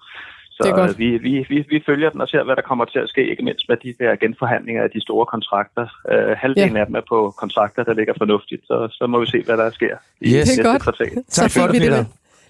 [0.63, 0.99] Så det er godt.
[0.99, 3.45] Vi, vi, vi, vi følger den og ser, hvad der kommer til at ske, ikke
[3.49, 5.87] mindst med de der genforhandlinger af de store kontrakter.
[6.13, 6.81] Uh, halvdelen ja.
[6.81, 9.71] af dem er på kontrakter, der ligger fornuftigt, så, så må vi se, hvad der
[9.71, 10.35] sker i yes.
[10.35, 10.83] næste godt.
[10.83, 11.25] kvartal.
[11.29, 12.05] Tak for det, Peter.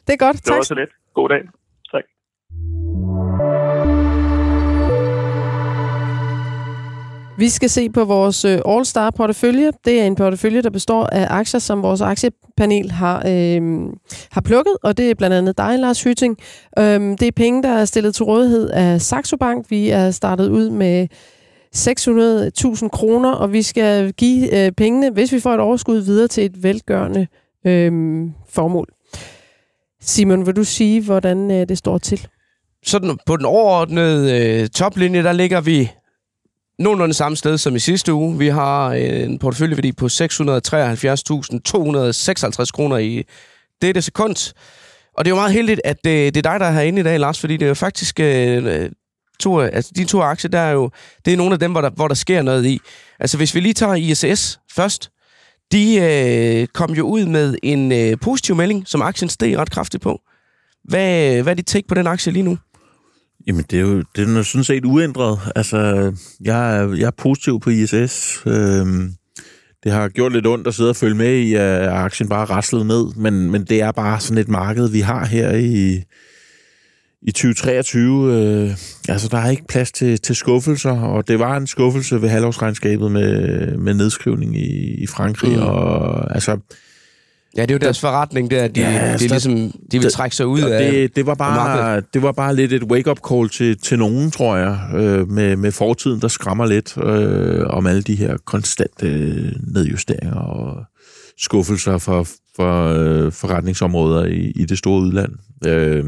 [0.07, 0.37] Det er godt.
[0.37, 0.65] Det var tak.
[0.65, 0.91] så lidt.
[1.15, 1.43] God dag.
[1.93, 2.05] Tak.
[7.43, 9.70] Vi skal se på vores øh, All-Star portefølje.
[9.84, 13.61] Det er en portefølje, der består af aktier, som vores aktiepanel har, øh,
[14.30, 16.36] har plukket, og det er blandt andet dig, Lars Hytting.
[16.78, 19.66] Øhm, det er penge, der er stillet til rådighed af Saxo Bank.
[19.70, 21.09] Vi er startet ud med
[21.76, 26.45] 600.000 kroner, og vi skal give øh, pengene, hvis vi får et overskud, videre til
[26.45, 27.26] et velgørende
[27.66, 27.93] øh,
[28.49, 28.88] formål.
[30.01, 32.26] Simon, vil du sige, hvordan øh, det står til?
[32.84, 35.90] Sådan på den overordnede øh, toplinje, der ligger vi
[36.79, 38.39] nogenlunde samme sted som i sidste uge.
[38.39, 40.11] Vi har en porteføljeværdi på 673.256
[42.73, 43.23] kroner i
[43.83, 44.55] dette sekund.
[45.16, 47.05] Og det er jo meget heldigt, at det, det er dig, der er herinde i
[47.05, 48.91] dag, Lars, fordi det er jo faktisk øh,
[49.41, 50.91] to, altså de to aktier, der er jo,
[51.25, 52.81] det er nogle af dem, hvor der, hvor der sker noget i.
[53.20, 55.11] Altså hvis vi lige tager ISS først,
[55.73, 60.03] de øh, kom jo ud med en øh, positiv melding, som aktien steg ret kraftigt
[60.03, 60.20] på.
[60.85, 62.59] Hvad, hvad er dit take på den aktie lige nu?
[63.47, 65.38] Jamen, det er jo det er sådan set uændret.
[65.57, 68.43] Altså, jeg er, jeg er positiv på ISS.
[68.47, 69.14] Øhm,
[69.84, 72.86] det har gjort lidt ondt at sidde og følge med i, at aktien bare raslet
[72.86, 76.03] ned, men, men det er bare sådan et marked, vi har her i,
[77.22, 78.70] i 2023, øh,
[79.09, 83.12] altså der er ikke plads til, til skuffelser, og det var en skuffelse ved halvårsregnskabet
[83.12, 85.62] med, med nedskrivning i, i Frankrig, mm.
[85.62, 86.59] og altså...
[87.57, 90.37] Ja, det er jo deres forretning, der, de, ja, de, de, ligesom, de vil trække
[90.37, 93.49] sig ud det, af det, det, var bare, det var bare lidt et wake-up call
[93.49, 98.03] til, til nogen, tror jeg, øh, med, med fortiden, der skræmmer lidt øh, om alle
[98.03, 99.07] de her konstante
[99.75, 100.85] nedjusteringer og
[101.39, 102.27] skuffelser for,
[102.57, 105.33] for øh, forretningsområder i, i det store udland.
[105.67, 106.05] Øh,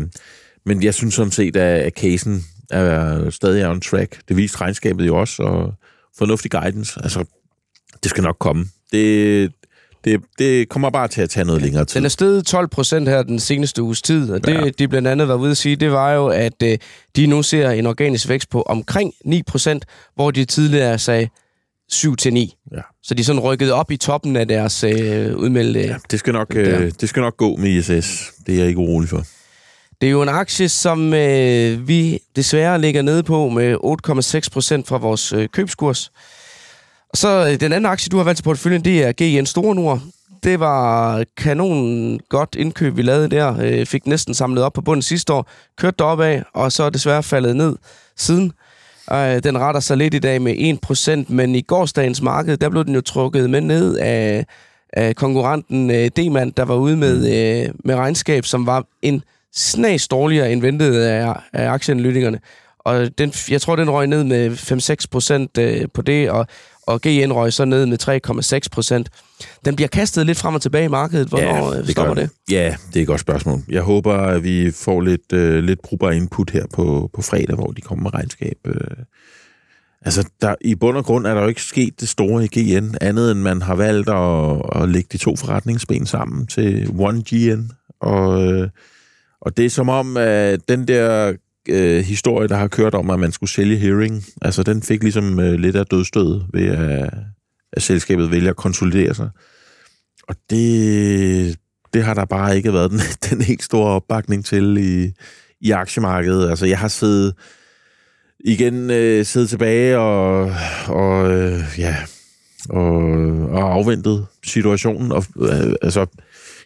[0.67, 4.21] men jeg synes sådan set, at casen er stadig on track.
[4.29, 5.75] Det viste regnskabet jo også, og
[6.19, 7.01] fornuftig guidance.
[7.03, 7.25] Altså,
[8.03, 8.67] det skal nok komme.
[8.93, 9.53] Det,
[10.05, 12.01] det, det kommer bare til at tage noget længere tid.
[12.01, 14.71] Den er steget 12 procent her den seneste uges tid, og det, ja.
[14.79, 16.79] de blandt andet var ude at sige, det var jo, at øh,
[17.17, 19.85] de nu ser en organisk vækst på omkring 9 procent,
[20.15, 21.29] hvor de tidligere sagde
[21.89, 22.55] 7 til 9.
[22.73, 22.81] Ja.
[23.03, 25.81] Så de sådan rykket op i toppen af deres øh, udmeldte...
[25.81, 28.33] Ja, det skal, nok, øh, det skal nok gå med ISS.
[28.47, 29.23] Det er jeg ikke urolig for.
[30.01, 33.75] Det er jo en aktie, som øh, vi desværre ligger nede på med
[34.45, 36.11] 8,6 procent fra vores øh, købskurs.
[37.15, 40.01] Så øh, den anden aktie, du har valgt til porteføljen, det er GN Store Nord.
[40.45, 43.57] Det var kanon godt indkøb, vi lavede der.
[43.61, 45.51] Øh, fik næsten samlet op på bunden sidste år.
[45.79, 47.77] Kørte deroppe af, og så er desværre faldet ned
[48.17, 48.53] siden.
[49.13, 50.79] Øh, den retter sig lidt i dag med
[51.29, 54.47] 1%, men i gårsdagens marked, der blev den jo trukket med ned af,
[54.93, 56.19] af konkurrenten øh, d
[56.57, 59.23] der var ude med, øh, med regnskab, som var en
[59.55, 62.41] snas dårligere end ventet af, af aktieanalytikerne.
[62.79, 66.47] Og den, jeg tror, den røg ned med 5-6 procent øh, på det, og,
[66.87, 69.11] og GN røg så ned med 3,6 procent.
[69.65, 71.29] Den bliver kastet lidt frem og tilbage i markedet.
[71.29, 72.31] Hvornår ja, øh, det stopper det?
[72.51, 73.63] Ja, det er et godt spørgsmål.
[73.69, 77.71] Jeg håber, at vi får lidt, uh, lidt brugbar input her på, på fredag, hvor
[77.71, 78.59] de kommer med regnskab.
[78.69, 78.75] Uh,
[80.03, 82.95] altså, der, i bund og grund er der jo ikke sket det store i GN,
[83.01, 87.71] andet end man har valgt at, at lægge de to forretningsben sammen til One GN,
[88.01, 88.29] og...
[88.29, 88.69] Uh,
[89.45, 91.33] og det er som om, at den der
[91.69, 95.41] øh, historie, der har kørt om, at man skulle sælge Hearing, altså den fik ligesom
[95.41, 97.15] øh, lidt af dødstød ved, at,
[97.73, 99.31] at selskabet vælger at konsolidere sig.
[100.29, 101.59] Og det,
[101.95, 103.01] det har der bare ikke været den,
[103.31, 105.13] den helt store opbakning til i,
[105.61, 106.51] i aktiemarkedet.
[106.51, 107.35] Altså jeg har siddet
[108.45, 110.53] igen øh, siddet tilbage og,
[110.87, 111.97] og øh, ja,
[112.69, 112.95] og,
[113.51, 115.13] og afventet situationen.
[115.13, 116.07] Og, øh, altså,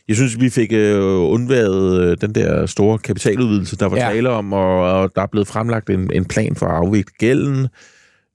[0.09, 4.03] jeg synes, vi fik øh, undværet øh, den der store kapitaludvidelse, der var ja.
[4.03, 7.69] tale om, og, og der er blevet fremlagt en, en plan for at afvikle gælden.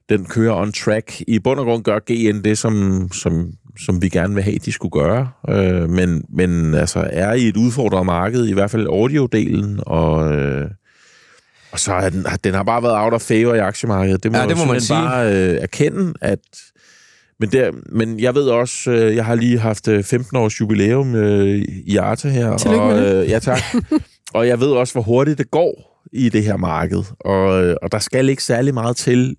[0.09, 1.21] Den kører on track.
[1.27, 3.51] I bund og grund gør GN det, som, som,
[3.85, 5.29] som vi gerne vil have, de skulle gøre.
[5.49, 10.35] Øh, men, men altså er i et udfordret marked, i hvert fald audio-delen, og...
[10.35, 10.67] Øh,
[11.71, 14.23] og så er den, den har bare været out of favor i aktiemarkedet.
[14.23, 14.97] Det må, ja, det må man sige.
[14.97, 16.39] bare øh, erkende, at
[17.39, 21.15] men, der, men jeg ved også, øh, jeg har lige haft 15 øh, års jubilæum
[21.15, 22.57] øh, i Arta her.
[22.57, 23.29] Tillykke og, det.
[23.29, 23.61] Ja, tak.
[24.33, 27.03] og jeg ved også, hvor hurtigt det går i det her marked.
[27.19, 29.35] Og, og der skal ikke særlig meget til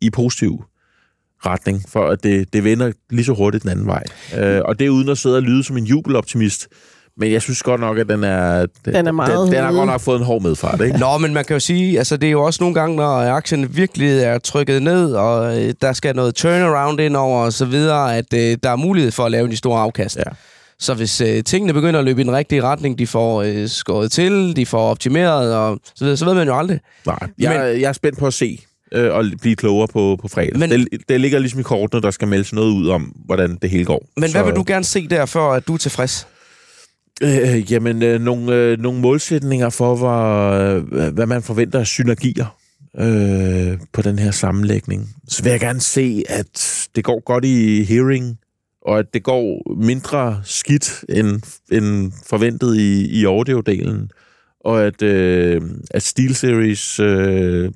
[0.00, 0.64] i positiv
[1.46, 4.02] retning, for at det, det vender lige så hurtigt den anden vej.
[4.36, 6.68] Øh, og det er uden at sidde og lyde som en jubeloptimist,
[7.16, 8.66] men jeg synes godt nok, at den er...
[8.84, 10.98] Den er meget Den, den har godt nok fået en hård medfart, ikke?
[10.98, 13.76] Nå, men man kan jo sige, altså det er jo også nogle gange, når aktien
[13.76, 18.16] virkelig er trykket ned, og øh, der skal noget turnaround ind over og så videre,
[18.16, 20.16] at øh, der er mulighed for at lave de store afkast.
[20.16, 20.22] Ja.
[20.78, 24.12] Så hvis øh, tingene begynder at løbe i den rigtige retning, de får øh, skåret
[24.12, 26.80] til, de får optimeret, og så, videre, så ved man jo aldrig.
[27.06, 28.60] Nej, jeg, men, jeg er spændt på at se
[28.92, 30.58] øh, og blive klogere på, på fredag.
[30.58, 33.70] Men, det, det ligger ligesom i kortene, der skal meldes noget ud om, hvordan det
[33.70, 34.04] hele går.
[34.16, 36.28] Men så, hvad vil du gerne se der, for at du er tilfreds?
[37.22, 42.56] Øh, jamen, øh, nogle, øh, nogle målsætninger for, hvor, øh, hvad man forventer af synergier
[42.98, 45.08] øh, på den her sammenlægning.
[45.28, 48.38] Så vil jeg gerne se, at det går godt i hearing,
[48.82, 51.40] og at det går mindre skidt end,
[51.72, 54.08] end forventet i, i audio-delen,
[54.64, 57.72] og at, øh, at SteelSeries øh,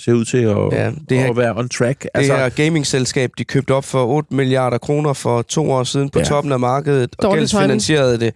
[0.00, 2.02] ser ud til at, ja, det her, at være on track.
[2.02, 6.10] Det altså, her gaming-selskab, de købte op for 8 milliarder kroner for to år siden
[6.10, 6.24] på ja.
[6.24, 8.34] toppen af markedet, og gældsfinansierede det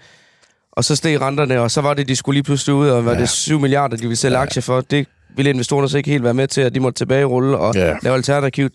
[0.77, 3.13] og så steg renterne, og så var det, de skulle lige pludselig ud, og var
[3.13, 3.21] ja.
[3.21, 4.43] det 7 milliarder, de ville sælge ja.
[4.43, 4.81] aktier for.
[4.81, 5.07] Det
[5.37, 7.97] ville investorerne så ikke helt være med til, at de måtte tilbagerulle og ja.
[8.03, 8.71] lave alternativ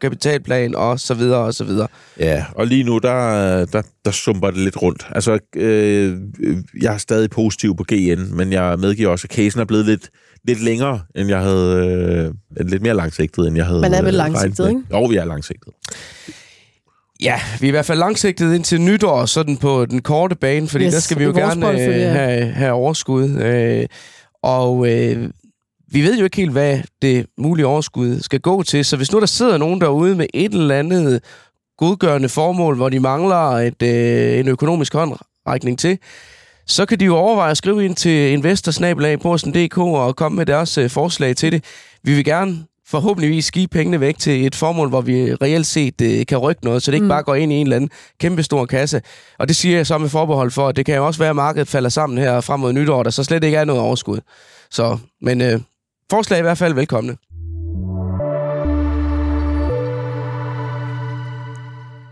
[0.00, 1.88] kapitalplan og så videre og så videre.
[2.18, 5.06] Ja, og lige nu, der, der, der sumper det lidt rundt.
[5.10, 6.16] Altså, øh,
[6.82, 10.10] jeg er stadig positiv på GN, men jeg medgiver også, at casen er blevet lidt,
[10.44, 12.32] lidt længere, end jeg havde...
[12.58, 13.80] Øh, lidt mere langsigtet, end jeg havde...
[13.80, 14.80] Man er vel langsigtet, ikke?
[14.92, 15.72] Jo, vi er langsigtet.
[17.22, 20.68] Ja, vi er i hvert fald langsigtet ind til nytår, sådan på den korte bane,
[20.68, 23.28] fordi yes, der skal vi jo gerne øh, have, have overskud.
[23.28, 23.86] Øh,
[24.42, 25.30] og øh,
[25.92, 29.20] vi ved jo ikke helt, hvad det mulige overskud skal gå til, så hvis nu
[29.20, 31.22] der sidder nogen derude med et eller andet
[31.78, 35.98] godgørende formål, hvor de mangler et, øh, en økonomisk håndrækning til,
[36.66, 40.90] så kan de jo overveje at skrive ind til investorsnabelag.dk og komme med deres øh,
[40.90, 41.64] forslag til det.
[42.02, 46.26] Vi vil gerne forhåbentligvis give pengene væk til et formål, hvor vi reelt set øh,
[46.26, 47.08] kan rykke noget, så det ikke mm.
[47.08, 49.02] bare går ind i en eller anden kæmpe stor kasse.
[49.38, 51.36] Og det siger jeg så med forbehold for, at det kan jo også være, at
[51.36, 54.20] markedet falder sammen her frem mod nytår, der så slet ikke er noget overskud.
[54.70, 55.60] Så, men øh,
[56.10, 57.16] forslag er i hvert fald velkomne.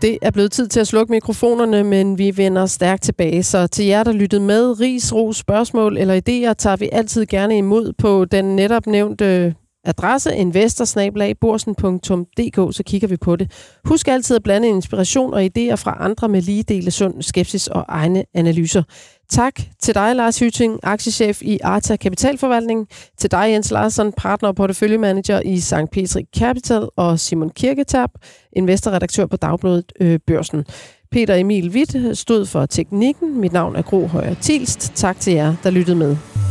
[0.01, 3.43] Det er blevet tid til at slukke mikrofonerne, men vi vender stærkt tilbage.
[3.43, 7.57] Så til jer, der lyttede med, ris, ros, spørgsmål eller idéer, tager vi altid gerne
[7.57, 9.55] imod på den netop nævnte
[9.87, 13.51] adresse investorsnabelagborsen.dk, så kigger vi på det.
[13.85, 17.85] Husk altid at blande inspiration og idéer fra andre med lige dele sund skepsis og
[17.87, 18.83] egne analyser.
[19.29, 24.55] Tak til dig, Lars Hytting, aktiechef i Arta Kapitalforvaltning, til dig, Jens Larsen, partner og
[24.55, 25.91] porteføljemanager i St.
[25.91, 28.09] Petri Capital, og Simon Kirketab,
[28.53, 30.65] investorredaktør på Dagbladet øh, Børsen.
[31.11, 33.41] Peter Emil Witt stod for teknikken.
[33.41, 34.91] Mit navn er Gro Højer Tilst.
[34.95, 36.46] Tak til jer, der lyttede med.